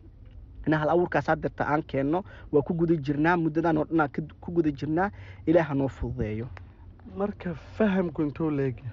in 0.67 0.73
hal 0.73 0.89
abuurkaas 0.89 1.27
hadeerta 1.27 1.63
aan 1.67 1.83
keenno 1.83 2.23
waa 2.51 2.61
ku 2.61 2.73
guda 2.73 2.95
jirnaa 2.95 3.37
muddadan 3.37 3.77
oo 3.77 3.85
dhan 3.85 4.01
aan 4.01 4.09
ku 4.41 4.51
guda 4.51 4.71
jirnaa 4.71 5.11
ilaaha 5.45 5.73
noo 5.73 5.87
fududeeyo. 5.87 6.47
Marka 7.17 7.53
fahamku 7.77 8.21
intuu 8.21 8.51
leegya 8.51 8.91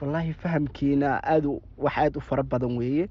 wallaahi 0.00 0.32
fahamkiina 0.32 1.20
aad 1.24 1.46
wax 1.78 1.96
aad 1.98 2.16
u 2.16 2.20
fara 2.20 2.42
badan 2.42 2.76
weeye 2.78 3.08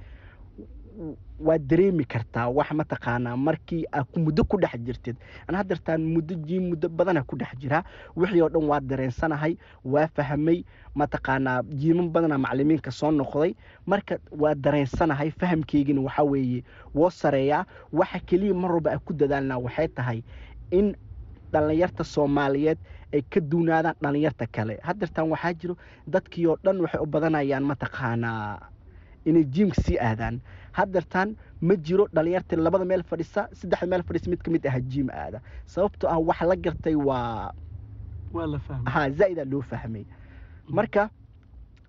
waad 1.39 1.67
dareemi 1.69 2.05
kartaa 2.05 2.47
wax 2.49 2.71
mataqaanaa 2.73 3.35
markii 3.37 3.83
aa 3.93 4.03
muddo 4.15 4.43
ku 4.43 4.57
dhex 4.57 4.73
jirtid. 4.85 5.15
An 5.47 5.55
hadeertaan 5.55 6.01
muddo 6.13 6.35
jiim 6.35 6.63
muddo 6.69 6.89
badana 6.89 7.23
ku 7.23 7.35
dhex 7.37 7.53
jiraa. 7.61 7.83
Wixii 8.15 8.41
oo 8.41 8.49
dhan 8.49 8.63
waa 8.69 8.79
dareensanahay 8.79 9.57
waa 9.85 10.07
fahmay 10.15 10.63
mataqaanaa 10.95 11.61
jiiman 11.69 12.09
badana 12.09 12.37
maclimiinka 12.37 12.91
soo 12.91 13.11
noqday. 13.11 13.53
Marka 13.85 14.17
waa 14.31 14.55
dareensanahay 14.55 15.31
fahamkeygina 15.31 16.01
waxaa 16.01 16.23
weeye 16.23 16.63
woo 16.95 17.09
sareeyaa. 17.09 17.65
Waxa 17.93 18.19
keliya 18.25 18.53
mar 18.53 18.71
walba 18.71 18.91
a 18.91 18.99
ku 18.99 19.13
dadaalnaa 19.13 19.57
waxay 19.57 19.87
tahay 19.87 20.23
in 20.71 20.95
dhallinyarta 21.53 22.03
soomaaliyeed 22.03 22.77
ay 23.13 23.21
ka 23.21 23.39
duunaadaan 23.39 23.95
dhallinyarta 24.01 24.47
kale. 24.51 24.79
Hadeertaan 24.83 25.29
waxaa 25.29 25.53
jiro 25.53 25.75
dadkii 26.07 26.47
oo 26.47 26.57
dhan 26.63 26.81
waxay 26.81 26.99
u 27.01 27.05
badanayaan 27.05 27.63
mataqaanaa 27.63 28.59
inay 29.27 29.43
jiimka 29.43 29.81
sii 29.83 29.97
aadaan 29.99 30.39
hadeertaan 30.77 31.29
ma 31.67 31.75
jiro 31.85 32.05
dhalinyarta 32.15 32.55
labada 32.65 32.85
meel 32.91 33.03
fadhisa 33.11 33.41
saddexda 33.59 33.87
meel 33.91 34.03
fadhisa 34.07 34.27
mid 34.31 34.41
ka 34.45 34.49
mid 34.51 34.63
aha 34.69 34.79
jiim 34.91 35.09
aada. 35.09 35.39
Sababtoo 35.73 36.09
ah 36.13 36.19
wax 36.29 36.41
la 36.49 36.55
gartay 36.65 36.95
waa 36.95 37.51
ha 38.93 39.09
zaa'idaa 39.17 39.45
loo 39.51 39.61
fahmay. 39.71 40.05
Marka 40.77 41.09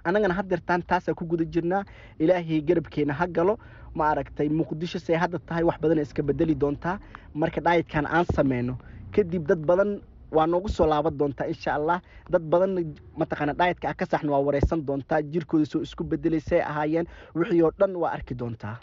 annagana 0.05 0.35
hadeertaan 0.39 0.83
taasaa 0.91 1.15
ku 1.15 1.25
guda 1.27 1.45
jirnaa 1.45 1.83
ilaahay 2.19 2.61
garabkeena 2.69 3.13
ha 3.21 3.27
galo 3.27 3.59
ma 3.95 4.05
aragtay 4.13 4.49
muqdisho 4.49 4.99
say 5.07 5.17
hadda 5.23 5.39
tahay 5.39 5.65
wax 5.69 5.77
badana 5.83 6.03
iska 6.03 6.23
bedeli 6.23 6.55
doontaa. 6.55 6.99
Marka 7.35 7.61
dhaayidkan 7.61 8.07
aan 8.07 8.25
sameyno 8.37 8.75
kadib 9.15 9.47
dad 9.51 9.59
badan 9.69 10.01
waa 10.33 10.47
noogu 10.47 10.69
soo 10.69 10.87
laaban 10.87 11.19
doontaa 11.19 11.47
insha 11.47 11.75
allah. 11.75 12.01
Dad 12.31 12.43
badanna 12.43 12.81
mataqaana 13.21 13.53
dhaayadka 13.59 13.89
ah 13.91 13.95
ka 13.95 14.07
saxna 14.07 14.33
waa 14.33 14.45
wareysan 14.49 14.85
doontaa 14.87 15.23
jirkooda 15.23 15.67
soo 15.67 15.81
isku 15.83 16.05
bedelaysay 16.05 16.61
ahaayeen. 16.61 17.07
Wixii 17.35 17.63
oo 17.63 17.73
dhan 17.79 17.97
waa 17.97 18.11
arki 18.17 18.35
doontaa. 18.35 18.77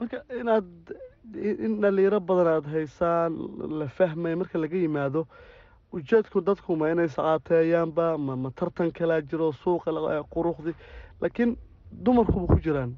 Marka 0.00 0.22
inaad 0.40 0.66
in 1.34 1.80
dhalinyaro 1.82 2.20
badan 2.20 2.46
aada 2.54 2.68
haysaan 2.70 3.32
la 3.78 3.86
fahmay 3.88 4.34
marka 4.34 4.58
laga 4.58 4.76
yimaado 4.76 5.26
ujeedku 5.92 6.40
dadku 6.40 6.76
ma 6.76 6.90
inay 6.92 7.08
saqaateeyaanba 7.08 8.18
ma 8.18 8.36
ma 8.36 8.50
tartan 8.50 8.90
kalaa 8.92 9.20
jiro 9.30 9.52
suuqa 9.52 9.90
quruxdi 10.34 10.72
laakiin 11.20 11.56
dumarkuba 12.04 12.46
ku 12.46 12.58
jiraan 12.64 12.92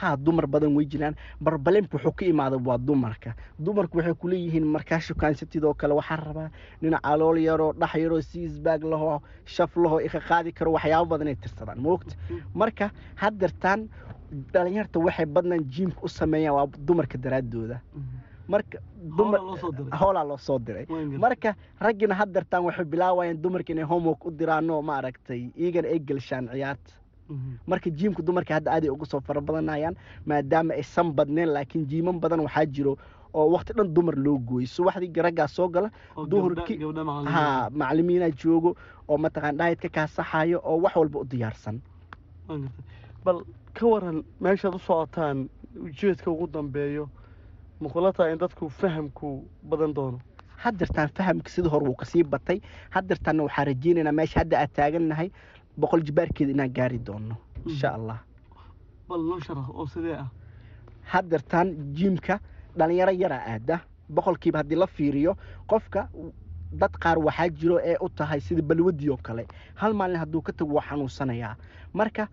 haa 0.00 0.16
dumar 0.16 0.46
badan 0.46 0.74
way 0.76 0.84
jiraan. 0.86 1.14
Barbalemka 1.40 1.96
wuxuu 1.96 2.12
ka 2.18 2.24
imaada 2.26 2.56
waa 2.68 2.78
dumarka. 2.78 3.34
Dumarku 3.58 3.98
waxay 3.98 4.14
kuleeyihiin 4.14 4.64
markaa 4.74 5.00
shukaansatidoo 5.00 5.74
kale 5.74 5.94
waxaa 5.94 6.16
rabaa 6.16 6.50
nin 6.82 6.94
calool 7.02 7.38
yaroo 7.38 7.72
dhax 7.72 7.94
yaroo 7.94 8.20
si 8.20 8.42
isbaag 8.44 8.82
lahoo 8.84 9.20
shaf 9.44 9.76
lahoo 9.76 10.00
ika 10.00 10.20
qaadi 10.28 10.52
karo 10.52 10.72
waxyaabo 10.72 11.06
badan 11.10 11.28
ay 11.28 11.36
tirsadaan. 11.36 11.78
Moogta 11.80 12.14
marka 12.54 12.90
hadeertaan 13.16 13.88
dhalinyarta 14.52 14.98
waxay 15.00 15.26
badnaan 15.26 15.64
jiimka 15.72 16.00
u 16.02 16.08
sameeyaan 16.08 16.54
waa 16.56 16.66
dumarka 16.86 17.18
daraadooda. 17.18 17.80
Marka 18.48 18.78
howlaa 20.00 20.24
loo 20.24 20.36
soo 20.38 20.58
diray. 20.58 20.86
Marka 21.18 21.54
raggina 21.80 22.14
hadeertaan 22.14 22.64
waxay 22.64 22.84
bilaawayaan 22.84 23.40
dumarka 23.42 23.72
inay 23.72 23.84
homework 23.84 24.24
u 24.26 24.30
diraano 24.30 24.82
ma 24.82 24.96
aragtay. 24.98 25.50
Iyagana 25.56 25.88
ay 25.88 25.98
gelshaan 26.00 26.48
ciyaarta 26.52 26.92
marka 27.66 27.90
jiimka 27.90 28.22
dumarka 28.22 28.54
hadda 28.54 28.72
aaday 28.72 28.90
uga 28.90 29.06
soo 29.06 29.20
fara 29.20 29.40
badanayaan 29.40 29.96
maadaama 30.26 30.74
aysan 30.74 31.12
badneen 31.12 31.48
laakiin 31.54 31.86
jiiman 31.86 32.20
badan 32.20 32.40
waxaa 32.40 32.66
jiro 32.66 32.96
oo 33.34 33.50
wakti 33.52 33.72
dhan 33.76 33.92
dumar 33.94 34.14
loo 34.16 34.38
gooyey. 34.38 34.66
Subaxdii 34.66 35.22
raggaa 35.22 35.48
soo 35.48 35.68
gala 35.68 35.90
duhurkii 36.30 36.78
ha 37.34 37.68
macalimiinaa 37.70 38.30
joogo 38.30 38.76
oo 39.08 39.18
mataqaan 39.18 39.56
dhaayid 39.58 39.78
ka 39.78 39.88
kaasaxayo 39.88 40.60
oo 40.64 40.78
wax 40.82 40.96
walba 40.96 41.18
u 41.20 41.24
diyaarsan. 41.24 41.80
Bal 43.24 43.42
ka 43.74 43.86
waran 43.86 44.22
meeshaad 44.40 44.74
u 44.74 44.78
socotaan 44.78 45.48
ujeedka 45.76 46.30
ugu 46.30 46.46
dambeeyo 46.46 47.08
makula 47.80 48.12
tahay 48.12 48.32
in 48.32 48.38
dadku 48.38 48.70
fahamku 48.70 49.44
badan 49.62 49.92
doono. 49.94 50.18
Hadeertaan 50.56 51.08
fahamka 51.12 51.50
sida 51.50 51.68
hore 51.68 51.84
wuu 51.86 51.94
ka 51.96 52.04
sii 52.06 52.22
batay. 52.24 52.60
Hadeertaanna 52.90 53.42
waxaa 53.42 53.64
rajeynaynaa 53.64 54.12
meesha 54.12 54.40
hadda 54.40 54.58
aad 54.60 54.72
taagannahay 54.72 55.28
boqol 55.76 56.02
jibaarkeeda 56.06 56.52
inaan 56.52 56.72
gaari 56.72 56.98
doono 56.98 57.36
insha 57.66 57.94
allah 57.94 58.18
bal 59.08 59.22
noo 59.22 59.40
sharax 59.40 59.68
oo 59.70 59.86
sidee 59.86 60.14
ah? 60.14 60.28
Jiimka 61.94 62.40
dhalinyaro 62.76 63.12
yaraa 63.12 63.44
aada 63.52 63.80
boqolkiiba 64.08 64.58
haddii 64.58 64.76
la 64.76 64.86
fiiriyo 64.86 65.36
qofka 65.66 66.08
dad 66.72 66.90
qaar 67.02 67.18
waxaa 67.18 67.48
jiro 67.48 67.78
ee 67.84 67.96
u 68.00 68.08
tahay 68.08 68.40
sida 68.40 68.62
balwadii 68.62 69.10
oo 69.10 69.16
kale. 69.16 69.46
Hal 69.74 69.94
maalin 69.94 70.16
hadduu 70.18 70.42
ka 70.42 70.52
tago 70.52 70.74
waa 70.74 70.82
xanuunsanayaa 70.88 71.56
marka 71.94 72.28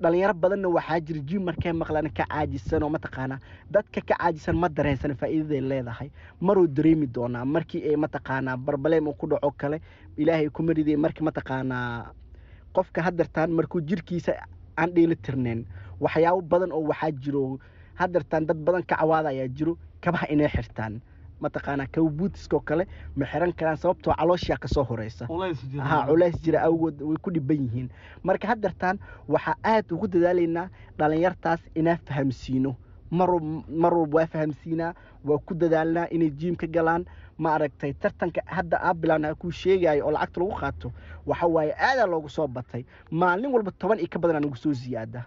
dhalinyaro 0.00 0.34
badanna 0.34 0.68
waxaa 0.68 1.00
jira 1.00 1.20
jiim 1.20 1.42
markay 1.44 1.72
maqlaan 1.72 2.10
ka 2.12 2.24
caajisan 2.28 2.82
oo 2.82 2.90
mataqaanaa 2.90 3.38
dadka 3.70 4.00
ka 4.00 4.14
caajisan 4.14 4.56
ma 4.56 4.68
dareensan 4.68 5.14
faa'iidaday 5.16 5.60
leedahay. 5.60 6.10
Maruu 6.40 6.66
dareemi 6.66 7.06
doonaa 7.06 7.44
markii 7.44 7.82
ay 7.88 7.96
mataqaanaa 7.96 8.56
barbaleem 8.56 9.08
uu 9.08 9.14
ku 9.14 9.26
dhaco 9.26 9.50
kale 9.56 9.80
ilaahay 10.16 10.48
kuma 10.50 10.72
riday 10.72 10.96
markii 10.96 11.24
mataqaanaa 11.24 12.12
qofka 12.72 13.02
hadeertaan 13.02 13.50
markuu 13.52 13.80
jirkiisa 13.80 14.32
aan 14.76 14.90
dheeli 14.94 15.16
tirnayn 15.16 15.64
waxyaabo 16.00 16.40
badan 16.42 16.72
oo 16.72 16.82
waxaa 16.90 17.10
jiro. 17.12 17.58
Hadeertaan 17.94 18.46
dad 18.46 18.56
badan 18.64 18.82
ka 18.82 18.96
cawaada 18.96 19.28
ayaa 19.28 19.48
jiro 19.48 19.76
kabaha 20.00 20.26
inay 20.32 20.48
xirtaan. 20.48 21.00
Mataqaanaa 21.40 21.86
kaba 21.92 22.10
buutiskoo 22.10 22.60
kale 22.60 22.86
ma 23.16 23.26
xiran 23.26 23.52
karaan 23.52 23.76
sababtoo 23.76 24.14
calooshaa 24.14 24.56
ka 24.56 24.68
soo 24.68 24.84
horeysa. 24.84 25.26
Ha 25.82 26.06
culays 26.06 26.36
jira 26.42 26.62
awgood 26.62 27.02
way 27.02 27.16
ku 27.22 27.30
dhiban 27.30 27.60
yihiin. 27.66 27.88
Marka 28.22 28.48
hadeertaan 28.48 28.98
waxaa 29.28 29.56
aad 29.64 29.92
ugu 29.92 30.06
dadaalaynaa 30.08 30.68
dhalinyartaas 30.98 31.60
inaa 31.74 31.98
fahamsiino 32.06 32.76
mar 33.18 33.30
walba 33.94 34.16
waa 34.18 34.26
fahamsiinaa 34.32 34.92
waa 35.28 35.38
ku 35.46 35.52
dadaalnaa 35.54 36.06
inay 36.10 36.30
jiim 36.30 36.56
ka 36.56 36.66
galaan. 36.66 37.04
Ma 37.42 37.54
aragtay 37.56 37.92
tartanka 38.02 38.40
hadda 38.46 38.76
aa 38.86 38.94
bilaabna 38.94 39.34
kuu 39.34 39.50
sheegayo 39.50 40.06
oo 40.06 40.10
lacagta 40.12 40.40
lagu 40.40 40.54
qaato. 40.60 40.88
Waxa 41.26 41.46
waaye 41.54 41.72
aadaa 41.86 42.06
loogu 42.12 42.28
soo 42.36 42.46
batay. 42.46 42.82
Maalin 43.10 43.50
walba 43.54 43.70
toban 43.80 43.98
iyo 43.98 44.08
ka 44.12 44.18
badan 44.18 44.36
aa 44.36 44.40
nagu 44.44 44.56
soo 44.56 44.72
ziyaada. 44.72 45.20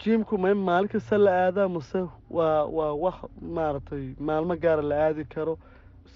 Jiimku 0.00 0.38
ma 0.38 0.50
in 0.50 0.56
maalin 0.58 0.88
kasta 0.88 1.18
la 1.18 1.30
aadaa 1.46 1.68
mase 1.68 2.00
waa 2.30 2.64
waa 2.76 2.92
wax 3.02 3.14
maaragtay 3.42 4.04
maalmo 4.18 4.56
gaara 4.56 4.82
la 4.82 4.96
aadi 5.06 5.24
karo. 5.24 5.58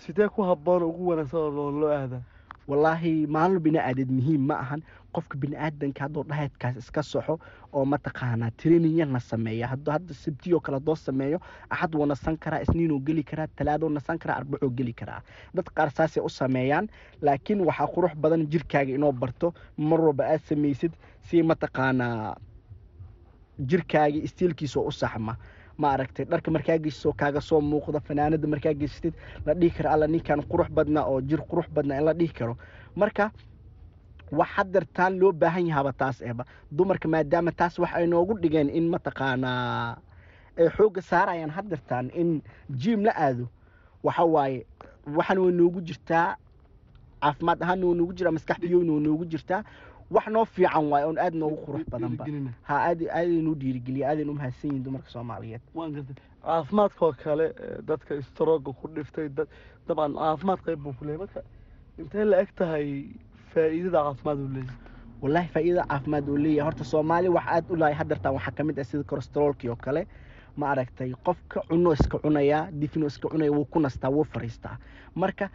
Sidee 0.01 0.29
ku 0.29 0.43
habboon 0.43 0.83
ugu 0.83 1.09
wanaagsan 1.09 1.41
oo 1.41 1.71
loo 1.81 1.93
aadaa? 1.93 2.23
Wallaahi 2.69 3.27
maalin 3.27 3.61
bini 3.61 3.79
aadeed 3.79 4.11
muhiim 4.11 4.41
ma 4.49 4.55
ahan 4.65 4.81
qofka 5.17 5.37
bini 5.43 5.57
aadanka 5.57 6.01
hadduu 6.05 6.25
iska 6.79 7.03
soxo 7.03 7.35
oo 7.73 7.85
mataqaanaa 7.93 8.51
trainingyana 8.61 9.21
sameeya 9.31 9.67
hadduu 9.73 9.93
hadda 9.97 10.15
sabtiyoo 10.15 10.61
kale 10.65 10.77
haddoo 10.79 10.97
sameeyo 11.07 11.39
axad 11.71 11.95
wuu 11.95 12.07
nasan 12.07 12.37
karaa 12.45 12.61
isniinuu 12.65 13.01
geli 13.07 13.23
karaa 13.31 13.47
talaadoo 13.57 13.89
nasan 13.97 14.19
karaa 14.19 14.37
arbacoo 14.41 14.71
geli 14.79 14.93
karaa. 15.01 15.21
Dad 15.55 15.67
qaar 15.77 15.91
saasay 15.97 16.23
u 16.25 16.29
sameeyaan 16.29 16.89
laakiin 17.23 17.61
waxaa 17.69 17.87
qurux 17.95 18.15
badan 18.23 18.47
jirkaaga 18.53 18.93
inoo 18.95 19.13
barto 19.13 19.55
mar 19.77 20.01
walba 20.01 20.25
aad 20.33 20.41
samaysid 20.49 20.93
si 21.29 21.43
mataqaanaa 21.43 22.37
jirkaaga 23.71 24.19
istiilkiisa 24.27 24.81
oo 24.81 24.89
u 24.89 24.93
saxma 24.93 25.35
ma 25.79 25.89
aragtay. 25.95 26.25
Dharka 26.31 26.51
markaa 26.51 26.79
geysto 26.79 27.13
kaaga 27.13 27.41
soo 27.41 27.61
muuqda 27.61 28.01
fanaanada 28.01 28.47
markaa 28.49 28.75
geystid 28.75 29.15
la 29.47 29.55
dhihi 29.55 29.71
karo 29.77 29.91
alla 29.91 30.07
ninkan 30.07 30.41
qurux 30.51 30.69
badnaa 30.77 31.05
oo 31.11 31.21
jir 31.21 31.41
qurux 31.51 31.67
badnaa 31.75 31.99
in 31.99 32.05
la 32.05 32.13
dhihi 32.15 32.33
karo. 32.39 32.57
Marka 32.97 33.31
wax 34.33 34.49
hadeertaan 34.57 35.19
loo 35.19 35.33
baahan 35.33 35.67
yahaba 35.67 35.93
taas 35.93 36.23
eba 36.23 36.45
dumarka 36.71 37.09
maadaama 37.09 37.53
taas 37.53 37.79
wax 37.79 37.93
ay 37.95 38.07
noogu 38.07 38.35
dhigeen 38.43 38.69
in 38.71 38.89
mataqaanaa 38.89 39.97
ay 40.59 40.69
xoogga 40.77 41.03
saarayaan 41.03 41.51
haddirtaan 41.51 42.11
in 42.15 42.43
jiim 42.71 43.03
la 43.05 43.13
aado. 43.17 43.49
Waxa 44.03 44.25
waaye 44.25 44.67
waxaan 45.17 45.39
way 45.39 45.53
noogu 45.53 45.81
jirtaa 45.81 46.37
caafimaad 47.23 47.63
ahaanna 47.63 47.87
way 47.87 47.95
noogu 47.99 48.13
jirtaa 48.13 48.33
maskax 48.37 48.59
biyoyna 48.61 48.93
way 48.93 49.01
noogu 49.01 49.25
jirtaa 49.25 49.63
wax 50.11 50.27
noo 50.35 50.45
fiican 50.45 50.85
waaye 50.93 51.05
oon 51.07 51.19
aad 51.19 51.35
noogu 51.35 51.57
qurux 51.65 51.85
badanba 51.91 52.25
ha 52.63 52.75
aad 52.89 53.01
aadaynuu 53.09 53.55
dhiirigeliya 53.55 54.09
aadayn 54.11 54.29
u 54.31 54.35
mahadsan 54.35 54.69
yihiin 54.71 54.85
dumarka 54.85 55.11
soomaaliyeed 55.11 55.63
caafimaadka 56.45 57.07
oo 57.07 57.13
kale 57.13 57.47
dadka 57.89 58.23
strooga 58.23 58.73
ku 58.73 58.89
dhiftay 58.89 59.29
dabcan 59.87 60.13
caafimaad 60.15 60.61
qayb 60.67 60.79
buu 60.85 60.93
ku 60.99 61.05
marka 61.05 61.41
intee 61.99 62.25
la 62.25 62.37
eg 62.45 62.51
tahay 62.59 62.89
faa'iidada 63.55 64.03
caafimaad 64.07 64.39
uu 64.45 64.49
leeyahay. 64.57 64.77
Wallaahi 65.23 65.49
faa'iidada 65.55 65.87
caafimaad 65.91 66.29
uu 66.29 66.37
leeyahay. 66.45 66.65
Horta 66.69 66.85
soomaali 66.85 67.29
wax 67.37 67.45
aad 67.55 67.65
u 67.71 67.77
lahay 67.77 67.95
haddartaan 68.01 68.35
waxaa 68.35 68.55
ka 68.57 68.63
ah 68.81 68.85
sida 68.85 69.05
kolestaroolkii 69.05 69.71
oo 69.71 69.77
kale. 69.77 70.07
Ma 70.57 70.71
aragtay 70.71 71.13
qofka 71.27 71.61
cuno 71.69 71.93
iska 71.93 72.19
cunaya 72.19 72.69
difino 72.81 73.07
iska 73.07 73.29
cunaya 73.29 73.53
wuu 73.53 73.65
ku 73.65 73.81
nastaa 73.81 74.11
wuu 74.11 74.25
fariistaa. 74.25 74.77
Marka 75.15 75.51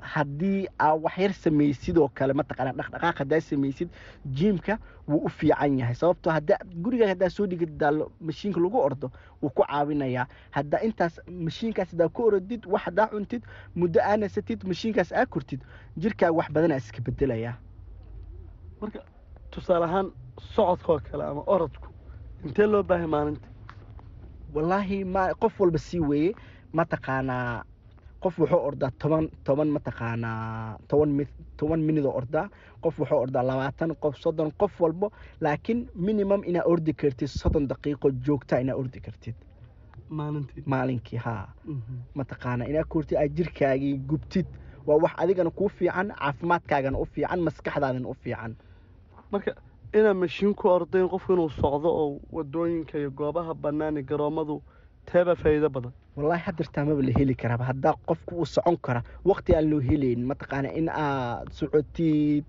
haddii 0.00 0.66
aa 0.78 0.94
wax 0.94 1.18
yar 1.18 1.32
samaysid 1.32 1.98
oo 1.98 2.08
kale 2.14 2.32
mataqaana 2.32 2.72
dhaqdhaqaaq 2.72 3.16
haddaa 3.18 3.40
samaysid 3.40 3.88
jiimka 4.26 4.78
wuu 5.08 5.24
u 5.26 5.28
fiican 5.28 5.78
yahay. 5.78 5.94
Sababtoo 5.94 6.32
haddaa 6.32 6.58
guriga 6.82 7.08
haddaa 7.08 7.30
soo 7.30 7.46
dhigid 7.46 7.72
daalo 7.78 8.12
mashiinka 8.20 8.60
lagu 8.60 8.78
ordo 8.78 9.10
wuu 9.42 9.50
ku 9.50 9.62
caawinayaa. 9.62 10.26
Haddaa 10.50 10.80
intaas 10.88 11.20
mashiinkaas 11.28 11.90
haddaa 11.92 12.08
ku 12.08 12.22
orodid 12.26 12.66
wax 12.66 12.82
haddaa 12.84 13.06
cuntid 13.12 13.42
muddo 13.74 14.00
aa 14.02 14.16
nasatid 14.16 14.64
mashiinkaas 14.64 15.12
aa 15.12 15.26
kurtid 15.26 15.60
jirkaaga 15.96 16.32
wax 16.38 16.48
badanaa 16.52 16.76
iska 16.82 17.00
bedelayaa 17.02 17.54
marka 18.80 19.00
tusaale 19.50 19.84
ahaan 19.84 20.08
socodka 20.54 20.92
oo 20.92 21.00
kale 21.10 21.24
ama 21.24 21.42
orodku 21.46 21.88
intee 22.44 22.66
loo 22.66 22.82
baahay 22.82 23.06
maalinta 23.06 23.48
wallaahi 24.54 25.04
ma 25.04 25.22
qof 25.42 25.60
walba 25.60 25.78
sii 25.78 26.00
weeye 26.00 26.34
mataqaanaa 26.72 27.64
qof 28.26 28.38
wuxuu 28.42 28.60
ordaa 28.68 28.90
toban 29.02 29.24
toban 29.46 29.68
mataqaanaa 29.76 30.78
toban 30.90 31.10
toban 31.58 31.80
minidoo 31.88 32.14
ordaa 32.20 32.46
qof 32.82 32.98
wuxuu 33.00 33.18
ordaa 33.24 33.42
labaatan 33.50 33.90
qof 34.02 34.14
soddon 34.24 34.50
qof 34.60 34.80
walbo 34.80 35.12
laakiin 35.40 35.80
minimum 36.06 36.40
inaa 36.50 36.64
ordi 36.72 36.92
kartid 37.02 37.28
soddon 37.40 37.68
daqiiqo 37.70 38.10
joogtaa 38.26 38.58
inaa 38.64 38.76
ordi 38.82 39.00
kartid. 39.06 39.34
Maalinkii 40.72 41.18
haa. 41.18 41.46
Mhm. 41.64 41.94
mataqaanaa 42.18 42.66
inaa 42.72 42.84
kurtid 42.92 43.16
aad 43.18 43.32
jirkaagii 43.38 43.94
gubtid. 44.08 44.46
Waa 44.86 44.98
wax 45.02 45.12
adigana 45.22 45.50
kuu 45.50 45.68
fiican 45.68 46.08
caafimaadkaagana 46.18 46.98
u 46.98 47.04
fiican 47.04 47.40
maskaxdaadana 47.46 48.08
u 48.08 48.14
fiican. 48.14 48.56
Marka 49.32 49.50
inaa 49.98 50.14
mashiin 50.14 50.54
ku 50.54 50.68
ordayn 50.68 51.08
qofku 51.12 51.32
inuu 51.32 51.50
socdo 51.50 51.88
oo 52.02 52.20
waddooyinka 52.36 52.98
iyo 52.98 53.10
goobaha 53.10 53.54
bannaan 53.54 54.02
garoommadu 54.10 54.62
teeba 55.12 55.34
faa'iido 55.42 55.68
badan 55.70 55.92
wallaahi 56.16 56.42
haddirtaa 56.48 56.84
maba 56.88 57.02
la 57.08 57.12
heli 57.18 57.34
karaaba 57.34 57.64
haddaa 57.70 57.94
qofku 58.08 58.32
uu 58.40 58.46
socon 58.46 58.76
kara 58.86 59.00
waqti 59.30 59.50
aan 59.56 59.66
loo 59.70 59.80
helayn 59.88 60.20
mataqaana 60.30 60.68
in 60.80 60.88
aad 60.88 61.48
socotid 61.60 62.44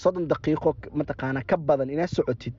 soddon 0.00 0.26
daqiiqo 0.32 0.70
mataqaana 1.00 1.40
ka 1.50 1.56
badan 1.56 1.90
inaad 1.90 2.10
socotid. 2.18 2.54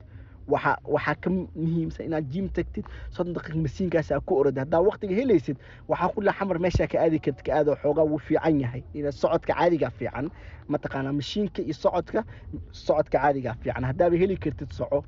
Waxa 0.52 0.72
waxaa 0.94 1.14
ka 1.22 1.30
muhiimsan 1.30 2.06
inaad 2.08 2.26
jiim 2.32 2.48
tagtid 2.56 2.84
soddon 3.14 3.34
daqiiq 3.36 3.56
masiinkaas 3.64 4.08
aa 4.12 4.20
ku 4.26 4.32
orod 4.40 4.56
haddaa 4.58 4.80
waqtiga 4.88 5.14
helaysid 5.20 5.56
waxaa 5.88 6.08
ku 6.14 6.20
xamar 6.38 6.58
meeshaa 6.64 6.88
ka 6.92 6.96
aadi 7.04 7.18
kartid 7.24 7.44
ka 7.46 7.52
aadoo 7.58 7.76
xoogaa 7.82 8.06
wuu 8.10 8.18
fiican 8.18 8.60
yahay. 8.60 8.82
Inaad 8.94 9.14
socodka 9.22 9.52
caadigaa 9.54 9.90
fiican 9.98 10.26
mataqaana 10.72 11.12
mashiinka 11.12 11.62
iyo 11.62 11.74
socodka 11.74 12.24
socodka 12.72 13.18
caadigaa 13.18 13.54
fiican. 13.62 13.84
Haddaaba 13.84 14.16
heli 14.16 14.36
kartid 14.36 14.72
soco. 14.72 15.04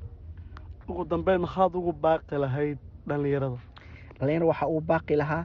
Ugu 0.87 1.03
dambeyn 1.11 1.41
maxaad 1.41 1.75
ugu 1.75 1.91
baaqi 1.91 2.35
lahayd 2.43 2.77
dhallinyarada 3.07 3.57
dhalinyar 4.23 4.43
waxaa 4.51 4.67
uu 4.75 4.81
baaqi 4.81 5.15
lahaa 5.21 5.43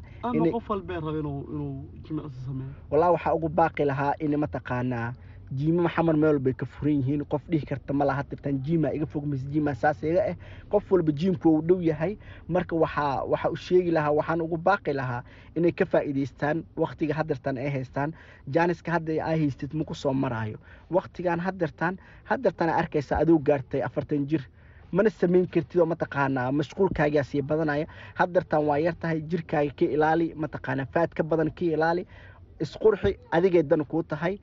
waxaa 2.90 3.34
ugu 3.34 3.48
baaqi 3.48 3.84
lahaa 3.84 4.12
in 4.20 4.36
mataqaanaa 4.44 5.12
jiimama 5.58 5.88
xamar 5.88 6.16
meel 6.16 6.34
walbay 6.36 6.52
ka 6.52 6.66
furan 6.66 6.96
yihiin. 7.00 7.24
Qof 7.24 7.40
dhihi 7.50 7.64
karta 7.66 7.92
ma 7.96 8.04
laha 8.04 8.22
tirtaan 8.24 8.58
jiima 8.64 8.92
iga 8.92 9.06
fog 9.06 9.24
mise 9.24 9.46
jiima 9.52 9.72
saas 9.74 10.02
iga 10.02 10.20
ah 10.30 10.36
qof 10.68 10.84
walba 10.92 11.12
jiimku 11.12 11.48
uu 11.48 11.62
dhow 11.62 11.80
yahay. 11.80 12.18
Marka 12.48 12.76
waxaa 12.76 13.24
waxaa 13.24 13.50
u 13.50 13.56
sheegi 13.56 13.90
lahaa 13.90 14.12
waxaan 14.12 14.40
ugu 14.44 14.56
baaqi 14.56 14.92
lahaa 14.92 15.22
inay 15.56 15.72
ka 15.72 15.84
faa'iidaystaan 15.92 16.64
waqtiga 16.76 17.14
haddartan 17.14 17.56
ay 17.58 17.70
haystaan. 17.70 18.12
Jaaniska 18.54 18.92
hadda 18.92 19.12
aa 19.24 19.36
haystid 19.40 19.72
maku 19.74 19.94
soo 19.94 20.12
maraayo. 20.12 20.58
Waqtigan 20.90 21.40
haddartan 21.40 21.96
haddartana 22.24 22.76
arkaysa 22.76 23.16
aduu 23.16 23.38
gaartay 23.38 23.80
afartan 23.82 24.26
jir 24.28 24.44
mana 24.92 25.10
samayn 25.10 25.46
kartid 25.54 25.80
oo 25.80 25.86
mataqaanaa 25.92 26.52
mashquulkaagaa 26.58 27.22
sii 27.30 27.42
badanaya. 27.42 27.86
Haddartan 28.14 28.62
waa 28.68 28.78
yar 28.78 28.94
tahay 29.00 29.20
jirkaaga 29.30 29.72
ka 29.78 29.84
ilaali 29.84 30.26
mataqaanaa 30.42 30.86
faad 30.94 31.10
ka 31.16 31.22
badan 31.22 31.50
ka 31.58 31.64
ilaali 31.64 32.06
isqurxi 32.60 33.18
adigay 33.36 33.62
dan 33.62 33.84
kuu 33.84 34.02
tahay 34.02 34.34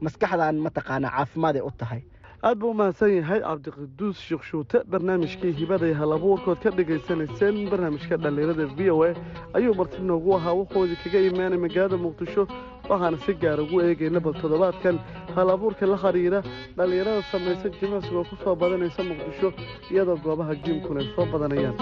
maskaxdan 0.00 0.56
mataqaanaa 0.66 1.10
caafimaaday 1.16 1.62
u 1.62 1.70
tahay. 1.80 2.02
Aad 2.42 2.58
buu 2.60 2.70
u 2.70 2.74
mahadsan 2.74 3.10
yahay 3.18 3.40
cabdiqaduus 3.42 4.18
sheekh 4.26 4.44
shuute 4.50 4.78
barnaamijkii 4.90 5.52
hibada 5.58 5.86
iyo 5.86 5.96
halabuurkood 6.00 6.58
ka 6.62 6.70
dhagaysanayseen 6.70 7.56
barnaamijka 7.70 8.16
dhallinyarada 8.22 8.66
v 8.78 8.90
o 8.94 9.02
a. 9.02 9.10
Ayuu 9.58 9.74
marti 9.74 9.98
noogu 10.02 10.36
ahaa 10.36 10.54
wuxuudi 10.60 10.94
kaga 11.02 11.18
imaanay 11.30 11.58
magaalada 11.58 11.96
muqdisho 12.04 12.46
waxaana 12.90 13.18
si 13.24 13.32
gaar 13.42 13.58
ugu 13.64 13.76
eegayna 13.86 14.20
bal 14.26 14.34
toddobaadkan. 14.42 14.96
Hal 15.36 15.48
abuurka 15.54 15.86
la 15.92 15.96
xiriira 16.04 16.38
dhallinyarada 16.76 17.22
samaysa 17.32 17.68
jimicsiga 17.78 18.18
oo 18.20 18.24
ku 18.30 18.36
soo 18.42 18.54
badanaysa 18.62 19.00
muqdisho 19.08 19.48
iyadoo 19.92 20.16
goobaha 20.24 20.54
jiimkuna 20.64 21.00
ay 21.02 21.08
soo 21.16 21.26
badanayaan 21.32 21.76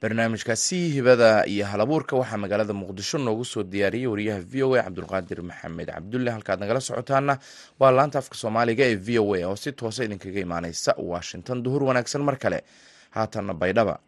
barnaamijkaasi 0.00 0.88
hibada 0.88 1.46
iyo 1.46 1.66
halabuurka 1.66 2.16
waxaa 2.16 2.36
magaalada 2.36 2.72
muqdisho 2.74 3.18
noogu 3.18 3.44
soo 3.44 3.62
diyaariyey 3.62 4.06
wariyaha 4.06 4.40
v 4.40 4.62
o 4.62 4.74
a 4.74 4.82
cabdulqaadir 4.82 5.42
maxamed 5.42 5.88
cabdulle. 5.88 6.30
Halkaad 6.30 6.60
nagala 6.60 6.80
socotaana 6.80 7.38
waa 7.80 7.90
laanta 7.90 8.18
afka 8.18 8.36
soomaaliga 8.36 8.84
ee 8.84 8.94
v 8.96 9.18
o 9.18 9.34
a 9.34 9.46
oo 9.48 9.56
si 9.56 9.72
toosa 9.72 10.04
idinkaga 10.04 10.40
imaaneysa 10.40 10.94
washington. 10.98 11.62
Duhur 11.62 11.82
wanaagsan 11.84 12.22
mar 12.22 12.36
kale. 12.38 12.62
Haatanna 13.10 13.54
baydhaba. 13.54 13.98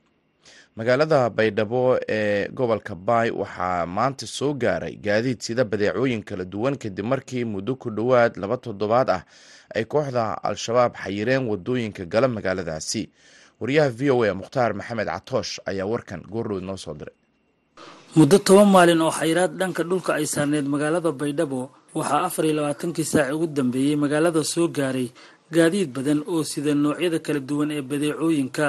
Magaalada 0.76 1.30
baydhabo 1.30 1.98
ee 2.08 2.48
gobolka 2.48 2.94
baay 2.94 3.30
waxaa 3.30 3.86
maanta 3.86 4.26
soo 4.26 4.54
gaaray 4.54 4.96
gaadiid 4.96 5.40
sida 5.40 5.64
badeecooyin 5.64 6.22
kala 6.22 6.44
duwan 6.44 6.76
kadib 6.76 7.04
markii 7.06 7.44
muddo 7.44 7.76
ku 7.76 7.90
dhowaad 7.90 8.36
laba 8.36 8.56
toddobaad 8.56 9.10
ah 9.10 9.22
ay 9.74 9.84
kooxda 9.84 10.36
al-shabaab 10.44 10.94
xayireen 10.96 11.48
waddooyinka 11.48 12.04
gala 12.04 12.28
magaaladaasi 12.28 13.08
wariyaha 13.60 13.90
v 13.98 14.00
o 14.10 14.22
a 14.24 14.34
mukhtaar 14.40 14.70
maxamed 14.78 15.08
catoosh 15.14 15.52
ayaa 15.70 15.86
warkan 15.92 16.20
goordhow 16.32 16.60
noo 16.60 16.76
soo 16.76 16.94
diray. 16.94 17.14
Muddo 18.16 18.38
toban 18.38 18.68
maalin 18.74 19.00
oo 19.04 19.10
xayiraad 19.18 19.52
dhanka 19.60 19.82
dhulka 19.84 20.14
ay 20.18 20.26
saarneyd 20.26 20.66
magaalada 20.74 21.10
baydhabo 21.12 21.70
waxaa 21.94 22.24
afar 22.28 22.44
iyo 22.46 22.54
labaatankii 22.58 23.04
saaci 23.12 23.32
ugu 23.36 23.46
dambeeyey 23.56 23.96
magaalada 23.96 24.42
soo 24.44 24.68
gaaray 24.68 25.08
gaadiid 25.54 25.90
badan 25.96 26.20
oo 26.32 26.42
sida 26.50 26.74
noocyada 26.74 27.18
kala 27.24 27.40
duwan 27.48 27.70
ee 27.76 27.82
badeecooyinka. 27.90 28.68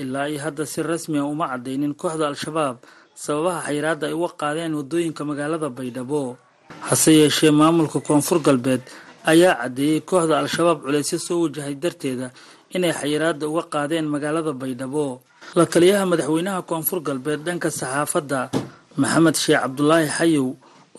Ilaa 0.00 0.26
iyo 0.28 0.38
hadda 0.44 0.66
si 0.66 0.82
rasmi 0.82 1.18
a 1.18 1.24
uma 1.24 1.46
caddaynin 1.52 1.94
kooxda 1.94 2.26
al-shabaab 2.28 2.76
sababaha 3.14 3.60
xayiraadda 3.66 4.04
ay 4.10 4.14
uga 4.18 4.30
qaadeen 4.40 4.74
waddooyinka 4.78 5.22
magaalada 5.24 5.68
baydhabo. 5.70 6.36
Hase 6.88 7.10
yeeshee 7.20 7.50
maamulka 7.54 8.00
koonfur 8.00 8.38
galbeed 8.42 8.82
ayaa 9.32 9.54
caddeeyey 9.62 10.00
kooxda 10.02 10.34
al-shabaab 10.42 10.78
culeysyo 10.84 11.18
soo 11.26 11.38
wajahay 11.46 11.74
darteeda 11.82 12.26
inay 12.76 12.92
xayiraadda 13.00 13.44
uga 13.50 13.62
qaadeen 13.72 14.06
magaalada 14.14 14.52
baydhabo. 14.52 15.20
La 15.58 15.64
taliyaha 15.66 16.04
madaxweynaha 16.12 16.60
koonfur 16.68 17.00
galbeed 17.06 17.40
dhanka 17.46 17.70
saxaafadda 17.70 18.40
maxamed 19.02 19.36
sheekh 19.42 19.60
cabdulaahi 19.62 20.08
xayow 20.18 20.46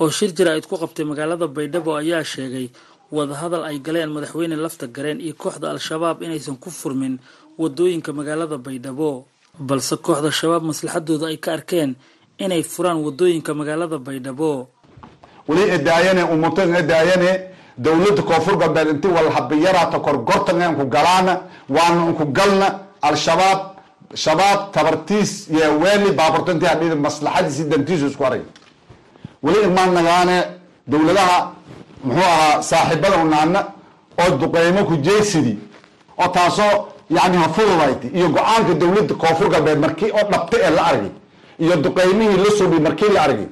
oo 0.02 0.10
shir 0.18 0.32
jira-id 0.38 0.66
ku 0.70 0.76
qabtay 0.82 1.06
magaalada 1.12 1.48
baydhabo 1.48 1.92
ayaa 2.02 2.24
sheegay 2.34 2.68
wadahadal 3.16 3.64
ay 3.70 3.78
galeen 3.86 4.12
madaxweyne 4.16 4.56
lafta 4.56 4.86
gareen 4.96 5.20
iyo 5.26 5.34
kooxda 5.42 5.72
al-shabaab 5.76 6.18
inaysan 6.26 6.58
ku 6.64 6.70
furmin 6.80 7.16
waddooyinka 7.62 8.12
magaalada 8.20 8.58
baydhabo. 8.66 9.26
Balse 9.68 9.96
kooxda 10.06 10.30
shabaab 10.40 10.64
maslaxadooda 10.72 11.26
ay 11.32 11.38
ka 11.44 11.50
arkeen 11.58 11.96
inay 12.44 12.64
furaan 12.64 13.00
waddooyinka 13.06 13.52
magaalada 13.60 13.98
baydhabo 14.08 14.52
dowladda 17.78 18.22
koonfur 18.22 18.58
galbeed 18.58 18.88
inti 18.88 19.08
walhabiyaraata 19.08 20.00
korgortan 20.00 20.62
enku 20.62 20.86
galaana 20.86 21.34
waana 21.70 22.06
unku 22.06 22.26
galna 22.26 22.68
al-shabaab 23.02 23.60
shabaab 24.14 24.60
tabartiis 24.72 25.50
iyo 25.50 25.80
weeli 25.84 26.12
baaburta 26.12 26.52
intii 26.52 26.68
hadhidi 26.68 26.96
maslaxadiisi 26.96 27.64
dantiisu 27.72 28.06
isku 28.08 28.26
arag 28.26 28.42
weli 29.44 29.60
imaan 29.70 30.30
dowladaha 30.88 31.52
muxuu 32.04 32.24
ahaa 32.24 32.62
saaxiibada 32.64 33.18
unaana 33.18 33.66
oo 34.22 34.38
duqeymo 34.38 34.86
ku 34.86 34.96
jeesidi 34.98 35.58
oo 36.18 36.28
taasoo 36.28 36.88
yani 37.10 37.38
hafururayt 37.38 38.04
iyo 38.14 38.30
go'aanka 38.30 38.74
dowladda 38.74 39.14
koonfur 39.16 39.50
galbeed 39.50 39.80
markii 39.80 40.12
oo 40.12 40.26
dhabta 40.32 40.58
ee 40.62 40.70
la 40.70 40.82
argay 40.86 41.12
iyo 41.60 41.76
duqeymihii 41.76 42.38
la 42.38 42.50
subi 42.58 42.80
markii 42.80 43.10
la 43.14 43.22
argay 43.22 43.48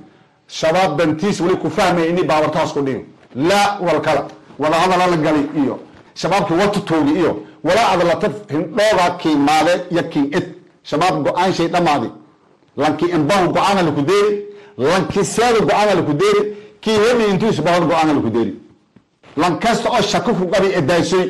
shabaab 0.47 0.97
bantiis 0.97 1.39
weli 1.41 1.55
ku 1.57 1.69
fahmaya 1.69 2.05
ini 2.05 2.23
baabartaas 2.23 2.73
ku 2.73 2.81
dhigo 2.81 3.03
laa 3.35 3.77
walkala 3.87 4.27
wadahadala 4.59 5.07
la 5.07 5.17
gali 5.17 5.49
iyo. 5.63 5.79
Shabaabkii 6.15 6.53
watutoogi 6.61 7.11
iyo. 7.13 7.39
Walaa 7.63 7.89
adlata 7.93 8.29
hindhooga 8.51 9.09
kiimaade 9.21 9.71
iyo 9.91 10.03
kiin 10.03 10.27
ed 10.37 10.45
shabaab 10.83 11.23
go'aan 11.25 11.53
shay 11.53 11.67
dhammaadi 11.67 12.09
lanki 12.77 13.05
imbahu 13.05 13.49
go'aana 13.53 13.81
laku 13.81 14.01
deeri. 14.01 14.45
Lanki 14.77 15.25
seeda 15.25 15.59
go'aana 15.59 15.93
laku 15.95 16.13
deeri. 16.13 16.41
Kii 16.81 16.97
hemi 17.03 17.23
intuis 17.31 17.61
bahor 17.61 17.85
go'aana 17.87 18.13
laku 18.13 18.29
deeri. 18.29 18.53
Lan 19.37 19.59
kasta 19.59 19.89
oo 19.89 20.01
shako 20.01 20.33
ku 20.33 20.45
qabi 20.53 20.67
edaasoy 20.79 21.25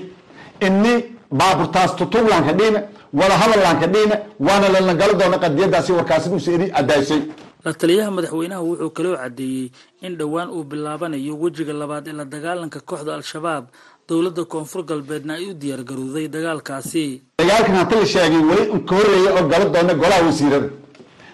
ini 0.61 0.93
baaburtaas 1.31 1.95
tutub 1.95 2.27
lanka 2.29 2.53
dhiina 2.53 2.79
wada 3.13 3.35
hadal 3.41 3.61
lanka 3.63 3.87
dhiina 3.87 4.15
waana 4.39 4.67
lalagala 4.69 5.13
doona 5.13 5.37
qadiyadaasi 5.37 5.91
warkaasi 5.91 6.29
useedi 6.29 6.71
adaasay 6.79 7.21
la 7.65 7.71
taliyaha 7.73 8.11
madaxweynaha 8.17 8.61
wuxuu 8.69 8.89
kaloo 8.97 9.15
caddeeyey 9.21 9.71
in 10.05 10.17
dhowaan 10.19 10.49
uu 10.55 10.63
bilaabanayo 10.71 11.33
wejiga 11.43 11.73
labaad 11.81 12.07
ee 12.07 12.15
la 12.19 12.25
dagaalanka 12.33 12.79
kooxda 12.89 13.11
al-shabaab 13.19 13.65
dowladda 14.09 14.43
koonfur 14.53 14.81
galbeedna 14.89 15.33
ay 15.39 15.45
u 15.51 15.53
diyaargarowday 15.61 16.27
dagaalkaasi. 16.35 17.05
Dagaalkan 17.41 17.75
hata 17.81 17.95
la 18.01 18.05
sheegay 18.13 18.41
weli 18.49 18.63
ka 18.87 18.93
horreeya 18.97 19.29
oo 19.37 19.43
gala 19.51 19.65
doona 19.73 19.93
golaha 20.01 20.21
wasiirada. 20.27 20.69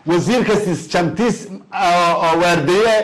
Wasiirkastis 0.10 0.82
jantiis 0.94 1.38
oo 1.74 2.32
waardeeye 2.42 2.96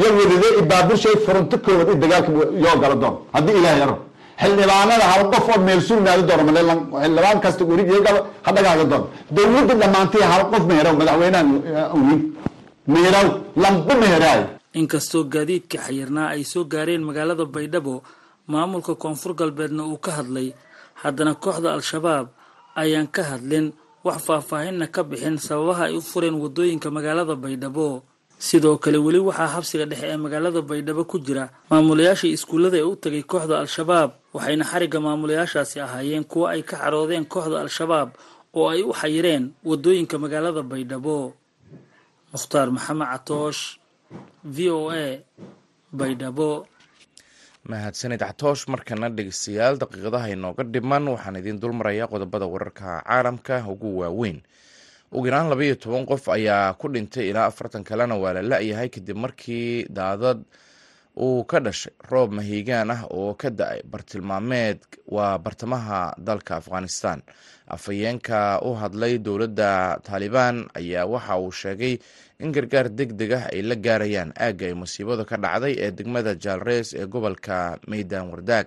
yo 0.00 0.06
wadade 0.18 0.48
ibaaburshay 0.62 1.16
furunto 1.24 1.56
koowaad 1.64 1.88
in 1.94 2.00
dagaalka 2.02 2.30
yoo 2.64 2.76
gala 2.82 2.96
doon 3.02 3.14
haddii 3.34 3.56
ilaah 3.60 3.76
yaro 3.82 3.96
xildhibaanada 4.42 5.04
hal 5.12 5.22
qof 5.32 5.46
oo 5.52 5.60
meel 5.66 5.80
sugnaadi 5.88 6.22
doono 6.28 6.42
male 6.48 6.60
xildhibaan 7.02 7.38
kasta 7.44 7.62
werigaba 7.70 8.20
ha 8.46 8.50
dhagaaga 8.56 8.84
doon. 8.92 9.04
Dowladda 9.36 9.74
dhammaantay 9.82 10.22
hal 10.32 10.42
qof 10.52 10.62
meherow 10.70 10.94
madaxweynaha 11.00 11.42
awin 11.94 12.20
meherow 12.92 13.28
lamba 13.62 13.94
meheraayo 14.02 14.46
inkastoo 14.80 15.24
gaadiidka 15.32 15.78
xayirnaa 15.86 16.28
ay 16.34 16.42
soo 16.44 16.64
gaareen 16.72 17.02
magaalada 17.08 17.44
baydhabo 17.44 18.02
maamulka 18.52 18.94
koonfur 18.94 19.32
galbeedna 19.34 19.82
uu 19.86 19.98
ka 19.98 20.10
hadlay 20.18 20.48
haddana 21.02 21.34
kooxda 21.34 21.74
al-shabaab 21.76 22.26
ayaan 22.82 23.08
ka 23.14 23.22
hadlin 23.30 23.72
wax 24.04 24.18
faahfaahinna 24.26 24.86
ka 24.94 25.02
bixin 25.02 25.38
sababaha 25.38 25.82
ay 25.90 25.94
u 25.98 26.00
fureen 26.00 26.36
waddooyinka 26.42 26.90
magaalada 26.90 27.34
baydhabo. 27.34 28.02
Sidoo 28.38 28.76
kale 28.78 28.98
weli 29.00 29.18
waxaa 29.18 29.48
xabsiga 29.56 29.84
dhexe 29.90 30.06
ee 30.12 30.16
magaalada 30.20 30.60
baydhabo 30.62 31.02
ku 31.10 31.16
jira 31.18 31.48
maamulayaashii 31.70 32.32
iskuullada 32.36 32.76
ee 32.78 32.84
u 32.86 32.94
tegay 32.96 33.22
kooxda 33.24 33.58
al-shabaab 33.64 34.10
waxayna 34.34 34.64
xarigga 34.70 35.00
maamulayaashaasi 35.00 35.80
ahaayeen 35.80 36.24
kuwo 36.30 36.46
ay 36.52 36.62
ka 36.62 36.76
caroodeen 36.76 37.24
kooxda 37.24 37.64
al-shabaab 37.64 38.08
oo 38.54 38.68
ay 38.68 38.82
u 38.84 38.92
xayireen 38.92 39.44
waddooyinka 39.64 40.18
magaalada 40.20 40.62
baydhabo 40.62 41.32
mukhtaar 42.32 42.68
maxamed 42.76 43.08
catoosh 43.12 43.62
v 44.54 44.56
o 44.70 44.90
a 44.90 45.06
baydhabo 45.98 46.50
mahadsanid 47.70 48.20
catoosh 48.26 48.62
markana 48.72 49.08
dhegeystayaal 49.16 49.74
daqiiqadaha 49.82 50.26
inooga 50.34 50.62
dhiman 50.72 51.04
waxaan 51.14 51.38
idiin 51.40 51.60
dulmarayaa 51.62 52.08
qodobada 52.12 52.46
wararka 52.54 53.02
caalamka 53.06 53.56
ugu 53.72 53.88
waaweyn. 54.00 54.38
Ugu 55.14 55.26
yaraan 55.28 55.48
laba 55.50 55.62
iyo 55.64 55.74
toban 55.82 56.06
qof 56.10 56.24
ayaa 56.36 56.74
ku 56.80 56.86
dhintay 56.94 57.30
ilaa 57.30 57.46
afartan 57.50 57.84
kalena 57.88 58.14
waa 58.22 58.32
la 58.36 58.42
la-yahay 58.42 58.88
kadib 58.94 59.16
markii 59.24 59.86
daadad 59.98 60.38
uu 61.16 61.44
ka 61.44 61.58
dhashay 61.64 61.92
roob 62.10 62.32
mahiigaan 62.36 62.90
ah 62.90 63.02
oo 63.10 63.34
ka 63.34 63.48
da'ay 63.50 63.80
bartilmaameed 63.92 64.78
waa 65.08 65.38
bartamaha 65.38 66.12
dalka 66.18 66.56
afghanistan. 66.60 67.22
Afhayeenka 67.66 68.60
u 68.62 68.74
hadlay 68.78 69.18
dowladda 69.18 69.98
taalibaan 70.06 70.68
ayaa 70.78 71.06
waxa 71.06 71.34
uu 71.40 71.50
sheegay 71.52 71.94
in 72.38 72.52
gargaar 72.52 72.88
deg 72.98 73.12
deg 73.18 73.32
ah 73.32 73.44
ay 73.52 73.62
la 73.62 73.74
gaarayaan 73.74 74.30
aagga 74.36 74.66
ay 74.70 74.74
musiibada 74.76 75.24
ka 75.24 75.36
dhacday 75.36 75.74
ee 75.84 75.90
degmada 75.90 76.34
jaalreys 76.44 76.94
ee 76.94 77.06
gobolka 77.06 77.78
meydaan 77.90 78.30
wardaag. 78.30 78.66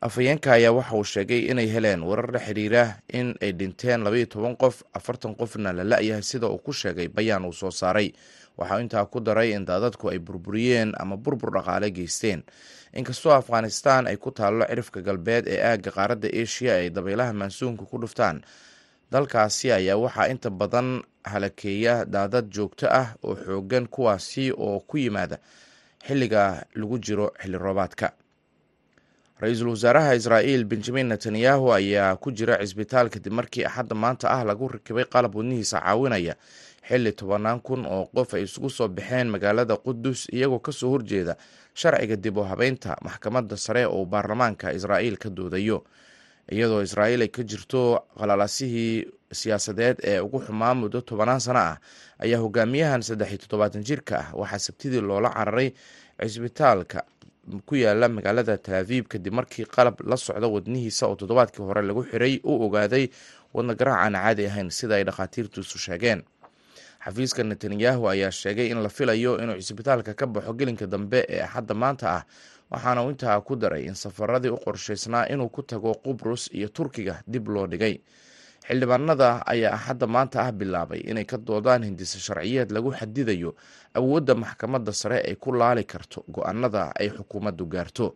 Afhayeenka 0.00 0.52
ayaa 0.56 0.72
waxa 0.72 0.94
uu 0.96 1.04
sheegay 1.04 1.40
inay 1.52 1.68
heleen 1.68 2.00
warar 2.08 2.32
la 2.32 2.40
xiriira 2.40 2.84
in 3.12 3.36
ay 3.44 3.52
dhinteen 3.52 4.00
labaiyo 4.04 4.26
toban 4.32 4.56
qof 4.56 4.76
afartan 4.96 5.34
qofna 5.36 5.72
la 5.76 5.84
la-yahay 5.84 6.22
sida 6.24 6.48
uu 6.48 6.58
ku 6.64 6.72
sheegay 6.72 7.08
bayaan 7.12 7.44
uu 7.44 7.52
soo 7.52 7.70
saaray 7.70 8.08
waxaa 8.60 8.80
intaa 8.84 9.04
ku 9.08 9.20
daray 9.20 9.52
in 9.56 9.64
daadadku 9.64 10.10
ay 10.12 10.18
burburiyeen 10.18 10.92
ama 11.00 11.16
burbur 11.16 11.50
dhaqaale 11.56 11.90
geysteen. 11.90 12.42
Inkastoo 12.92 13.32
afghanistan 13.32 14.06
ay 14.06 14.16
ku 14.16 14.30
taallo 14.30 14.66
cirifka 14.68 15.00
galbeed 15.02 15.48
ee 15.48 15.60
aagga 15.62 15.90
qaaradda 15.90 16.28
asia 16.42 16.74
ay 16.80 16.90
dabaylaha 16.90 17.32
maansuunka 17.32 17.84
ku 17.90 17.96
dhuftaan 18.02 18.42
dalkaasi 19.10 19.72
ayaa 19.72 19.96
waxaa 19.96 20.26
inta 20.30 20.50
badan 20.50 21.02
halakeeya 21.24 22.04
daadad 22.04 22.46
joogto 22.54 22.86
ah 22.90 23.14
oo 23.22 23.34
xoogan 23.34 23.86
kuwaasi 23.86 24.50
oo 24.52 24.80
ku 24.86 24.98
yimaada 24.98 25.38
xilliga 26.06 26.66
lagu 26.74 26.98
jiro 26.98 27.30
xilli 27.42 27.58
roobaadka 27.58 28.12
ra'iisul 29.40 29.68
wasaaraha 29.72 30.14
israa'iil 30.14 30.64
benjamin 30.64 31.06
netanyahu 31.08 31.72
ayaa 31.72 32.16
ku 32.22 32.28
jira 32.32 32.58
cisbitaal 32.60 33.08
kadib 33.10 33.32
markii 33.32 33.64
axadda 33.64 33.94
maanta 33.94 34.26
ah 34.30 34.44
lagu 34.44 34.68
rakibay 34.68 35.04
qalab 35.14 35.34
wadnihiisa 35.34 35.80
caawinaya 35.80 36.34
xilli 36.90 37.12
tobanaan 37.12 37.60
kun 37.62 37.86
oo 37.86 38.10
qof 38.14 38.34
ay 38.34 38.42
isugu 38.42 38.70
soo 38.70 38.88
baxeen 38.88 39.28
magaalada 39.30 39.76
qudus 39.76 40.26
iyagoo 40.32 40.58
ka 40.58 40.72
soo 40.72 40.90
horjeeda 40.90 41.36
sharciga 41.74 42.16
dib 42.16 42.36
u 42.36 42.42
habeynta 42.50 42.96
maxkamadda 43.06 43.56
sare 43.56 43.86
oo 43.86 44.04
baarlamaanka 44.04 44.72
israa'iil 44.74 45.16
ka 45.22 45.30
doodayo. 45.30 45.84
Iyadoo 46.50 46.82
israa'iil 46.82 47.22
ay 47.22 47.28
ka 47.30 47.42
jirto 47.46 47.80
qalaalasihii 48.18 49.06
siyaasadeed 49.32 49.96
ee 50.02 50.18
ugu 50.20 50.40
xumaa 50.46 50.74
muddo 50.74 51.00
tobanaan 51.00 51.40
sano 51.40 51.58
ah 51.58 51.76
ayaa 52.18 52.40
hogaamiyahan 52.42 53.02
saddex 53.02 53.28
iyo 53.30 53.38
toddobaatan 53.38 53.84
jirka 53.86 54.14
ah 54.18 54.28
waxaa 54.34 54.58
sabtidii 54.58 55.00
loola 55.00 55.30
cararay 55.30 55.70
cisbitaalka 56.18 57.04
ku 57.66 57.74
yaalla 57.78 58.08
magaalada 58.08 58.58
talaaviib 58.58 59.06
kadib 59.08 59.32
markii 59.32 59.64
qalab 59.64 60.00
la 60.10 60.16
socda 60.16 60.46
wadnihiisa 60.50 61.06
oo 61.06 61.14
toddobaadkii 61.16 61.62
hore 61.62 61.82
lagu 61.82 62.02
xiray 62.10 62.40
uu 62.44 62.66
ogaaday 62.66 63.08
wadna 63.54 63.74
garaac 63.74 64.02
aan 64.04 64.14
caadi 64.18 64.46
ahayn 64.50 64.70
sida 64.70 64.94
ay 64.98 65.04
dhakhaatiirtiisu 65.04 65.78
sheegeen 65.78 66.22
xafiiska 67.04 67.42
netanyahu 67.44 68.08
ayaa 68.08 68.30
sheegay 68.30 68.68
in 68.70 68.82
la 68.82 68.88
filayo 68.88 69.38
inuu 69.42 69.56
cisbitaalka 69.60 70.14
ka 70.14 70.26
baxo 70.26 70.52
gelinka 70.52 70.86
dambe 70.86 71.24
ee 71.28 71.40
axadda 71.42 71.74
maanta 71.74 72.06
ah 72.16 72.22
waxaana 72.70 73.02
uu 73.04 73.10
intaa 73.10 73.40
ku 73.40 73.56
daray 73.56 73.84
in 73.88 73.94
safaradii 73.94 74.48
u 74.50 74.56
qorshaysnaa 74.64 75.26
inuu 75.32 75.48
ku 75.48 75.62
tago 75.62 75.94
qubrus 75.94 76.50
iyo 76.52 76.68
turkiga 76.68 77.22
dib 77.26 77.48
loo 77.48 77.66
dhigay. 77.66 77.98
Xildhibaanada 78.68 79.42
ayaa 79.46 79.72
axadda 79.74 80.06
maanta 80.06 80.38
ah 80.44 80.52
bilaabay 80.52 81.00
inay 81.10 81.24
ka 81.24 81.38
doodaan 81.38 81.82
hindise 81.88 82.18
sharciyeed 82.20 82.70
lagu 82.70 82.92
xadidayo 82.92 83.54
awoodda 83.94 84.34
maxkamadda 84.34 84.92
sare 84.92 85.18
ay 85.28 85.34
ku 85.34 85.52
laali 85.52 85.84
karto 85.84 86.24
go'aanada 86.28 86.92
ay 87.00 87.08
xukuumaddu 87.10 87.66
gaarto. 87.66 88.14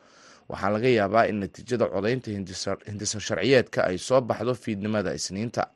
Waxaa 0.49 0.70
laga 0.70 0.88
yaabaa 0.88 1.25
in 1.33 1.40
natiijada 1.40 1.87
codaynta 1.88 2.31
hindise 2.31 3.20
sharciyeedka 3.20 3.81
ay 3.88 3.99
soo 3.99 4.20
baxdo 4.20 4.55
fiidnimada 4.55 5.14
isniinta 5.14 5.66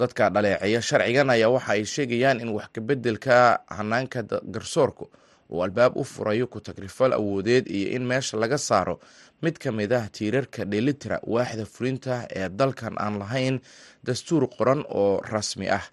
dadka 0.00 0.30
dhaleeceeya 0.34 0.80
sharcigan 0.88 1.30
ayaa 1.34 1.48
waxa 1.56 1.72
ay 1.76 1.84
sheegayaan 1.94 2.40
in 2.40 2.48
wax 2.56 2.68
kabeddelka 2.76 3.36
hanaanka 3.76 4.22
garsoorku 4.54 5.04
uu 5.52 5.62
albaab 5.64 5.96
u 5.96 6.04
furayo 6.04 6.46
ku 6.46 6.60
tagrifal 6.60 7.12
awoodeed 7.12 7.64
iyo 7.68 7.88
in 7.96 8.04
meesha 8.10 8.36
laga 8.42 8.58
saaro 8.58 8.96
mid 9.42 9.58
ka 9.58 9.72
mid 9.72 9.92
ah 9.92 10.08
tiirarka 10.08 10.64
dheelitira 10.64 11.20
waaxda 11.34 11.64
fulinta 11.74 12.14
ee 12.38 12.48
dalkan 12.48 12.94
aan 13.04 13.18
lahayn 13.22 13.60
dastuur 14.06 14.48
qoran 14.56 14.84
oo 14.88 15.20
rasmi 15.34 15.68
ah. 15.68 15.84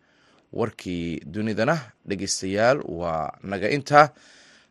Warkii 0.53 1.21
dunidana 1.33 1.75
dhegeystayaal 2.09 2.79
waa 2.99 3.29
naga 3.43 3.69
intaa 3.69 4.09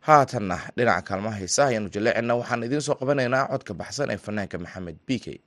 haatanna 0.06 0.56
dhinaca 0.76 1.02
kaalmaha 1.08 1.36
heesaha 1.40 1.68
ayaanu 1.70 1.88
jaleecina 1.94 2.34
waxaan 2.40 2.62
idiin 2.66 2.82
soo 2.86 2.94
qabanaynaa 3.00 3.44
codka 3.52 3.72
baxsan 3.80 4.10
ee 4.10 4.16
fanaanka 4.26 4.56
maxamed 4.64 4.96
b 5.06 5.18
k 5.24 5.38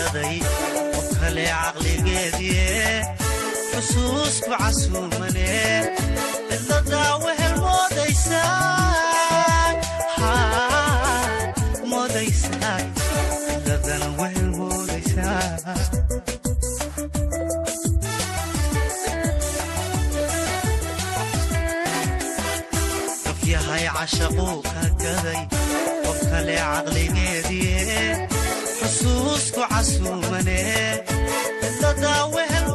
gaday 0.00 0.36
qof 0.94 1.08
kale 1.20 1.44
caqligeedie 1.52 2.68
xusuusku 3.72 4.50
casuumane 4.60 5.48
cidladaa 6.48 7.12
wehel 7.24 7.54
moodaysaa 7.64 8.58
cidladana 13.46 14.08
wehel 14.20 14.48
moodaysaa 14.58 15.48
yahay 23.52 23.84
cashaquu 23.96 24.48
ka 24.72 24.82
gaday 25.02 25.42
qof 26.04 26.18
kale 26.30 26.54
caqligeedie 26.62 27.78
xusuusku 28.90 29.62
casuumane. 29.70 30.58
Cidladaa 31.60 32.22
wehel 32.34 32.66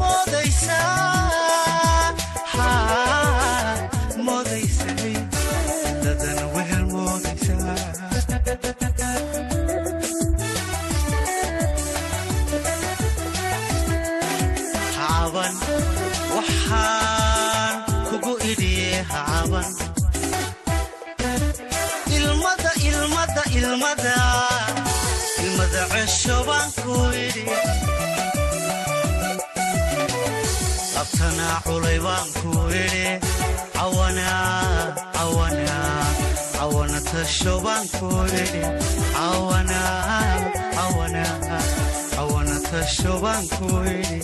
culay 31.63 31.98
baan 32.06 32.28
ku 32.41 32.52
idhi 32.84 33.06
cawana 36.60 37.00
tasho 37.12 37.54
baan 37.65 37.86
ku 37.98 38.08
idhi 38.41 38.63
cawana 42.15 42.58
tasho 42.70 43.13
baan 43.24 43.44
ku 43.56 43.68
idhi 43.96 44.20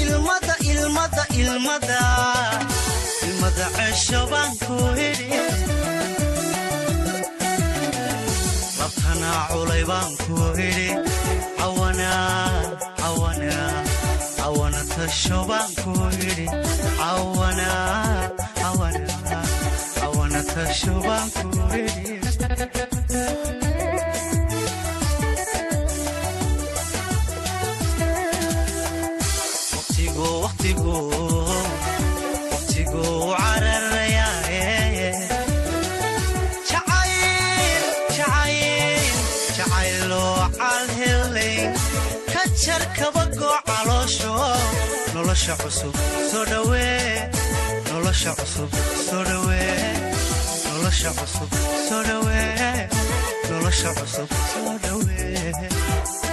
ilmada 0.00 0.54
ilmada 0.70 1.24
ilmada 1.42 2.00
cesho 3.56 4.20
baan 4.30 4.52
ku 4.64 4.76
idhi 5.08 5.28
labtanaa 8.78 9.42
culay 9.52 9.82
baan 9.90 10.10
ku 10.24 10.36
idhi 10.68 10.88
cawana 11.58 12.12
cawana 13.00 13.52
cawana 14.38 14.80
tasho 14.94 15.38
baan 15.50 15.70
ku 15.82 15.92
idhi 16.28 16.46
cawana 17.00 17.70
cawana 18.60 19.02
cawana 20.00 20.40
tasho 20.54 20.94
baan 21.06 21.26
ku 21.38 21.48
idhi 21.80 22.10
waqtigu 22.10 22.10
waqtigu 22.10 22.10
waqtigu 22.10 22.10
cararayaaye 22.10 22.10
jacayl 22.32 22.60
jacayl 22.76 23.61
jacayloo 40.22 40.50
calhelay 40.58 41.56
ka 42.32 42.42
jar 42.62 42.82
kabagoo 42.98 43.56
caloosho 43.68 44.32
nolosha 45.14 45.54
cusub 45.62 45.94
soo 46.30 46.44
dhawee 46.50 47.30
nolosha 47.90 48.32
cusub 48.38 48.70
soo 49.08 49.22
dhawee 49.28 49.76
nolosha 50.68 51.10
cusub 51.18 51.50
soo 51.88 52.02
dhawee 52.08 52.88
nolosha 53.50 53.90
cusub 53.98 54.28
soo 54.52 54.72
dhawee 54.84 56.31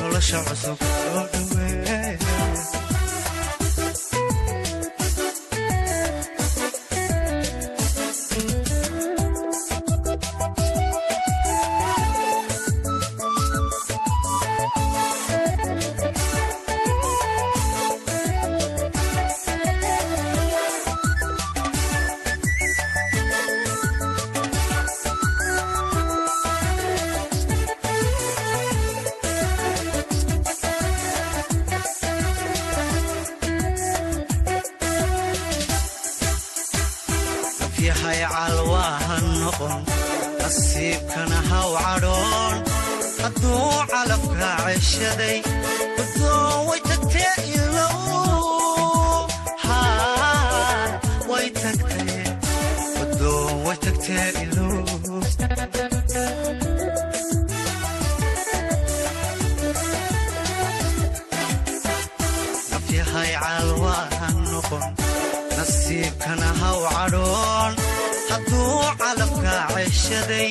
nolosha 0.00 0.38
cusub 0.48 0.78
soo 1.02 1.26
dhawee 1.32 2.23
noqon 64.54 64.84
nasiibkana 65.56 66.48
haw 66.60 66.78
cadhoon 66.94 67.72
hadduu 68.30 68.78
calafka 69.00 69.54
ceshaday 69.74 70.48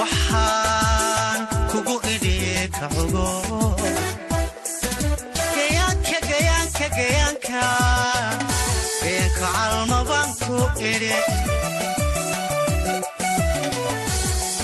waxaan 0.00 1.38
kugu 1.70 1.96
idhi 2.14 2.34
kacugo 2.78 3.28
gayaanka 5.56 6.18
gayaanka 6.30 6.86
gayaanka 6.96 7.62
calmabaan 9.38 10.30
ku 10.44 10.56
idhi 10.92 11.14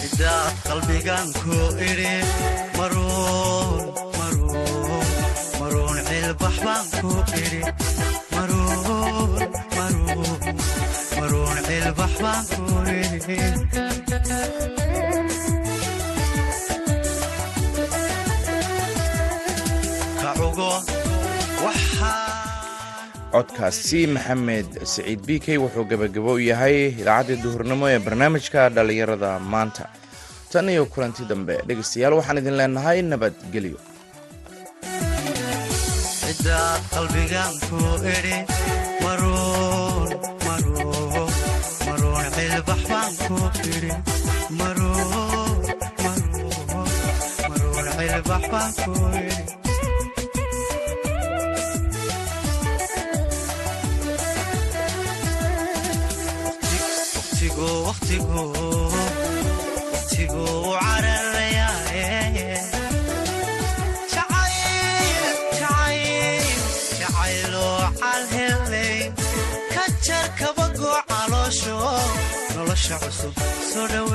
sidaad 0.00 0.54
qalbigan 0.68 1.26
ku 1.42 1.56
idhi 1.90 2.14
codkaasi 23.34 24.00
maxamed 24.14 24.68
siciid 24.92 25.20
b 25.28 25.30
k 25.44 25.46
wuxuu 25.62 25.84
gebagabo 25.90 26.30
u 26.38 26.42
yahay 26.50 26.76
idaacaddii 27.02 27.42
duhurnimo 27.44 27.84
ee 27.92 27.98
barnaamijka 28.06 28.60
dhallinyarada 28.76 29.30
maanta. 29.52 29.84
Tan 30.52 30.68
iyo 30.74 30.84
kulanti 30.94 31.22
dambe 31.30 31.54
dhegaystayaal 31.68 32.14
waxaan 32.18 32.40
idin 32.42 32.56
leenahay 32.60 32.98
nabadgelyo 33.12 33.78
calhelay 68.00 68.98
ka 69.74 69.84
jar 70.06 70.26
kabagoo 70.38 70.98
caloosho 71.10 71.76
nolosha 72.54 72.96
cusub 73.02 73.34
soo 73.70 73.86
dhowe 73.92 74.11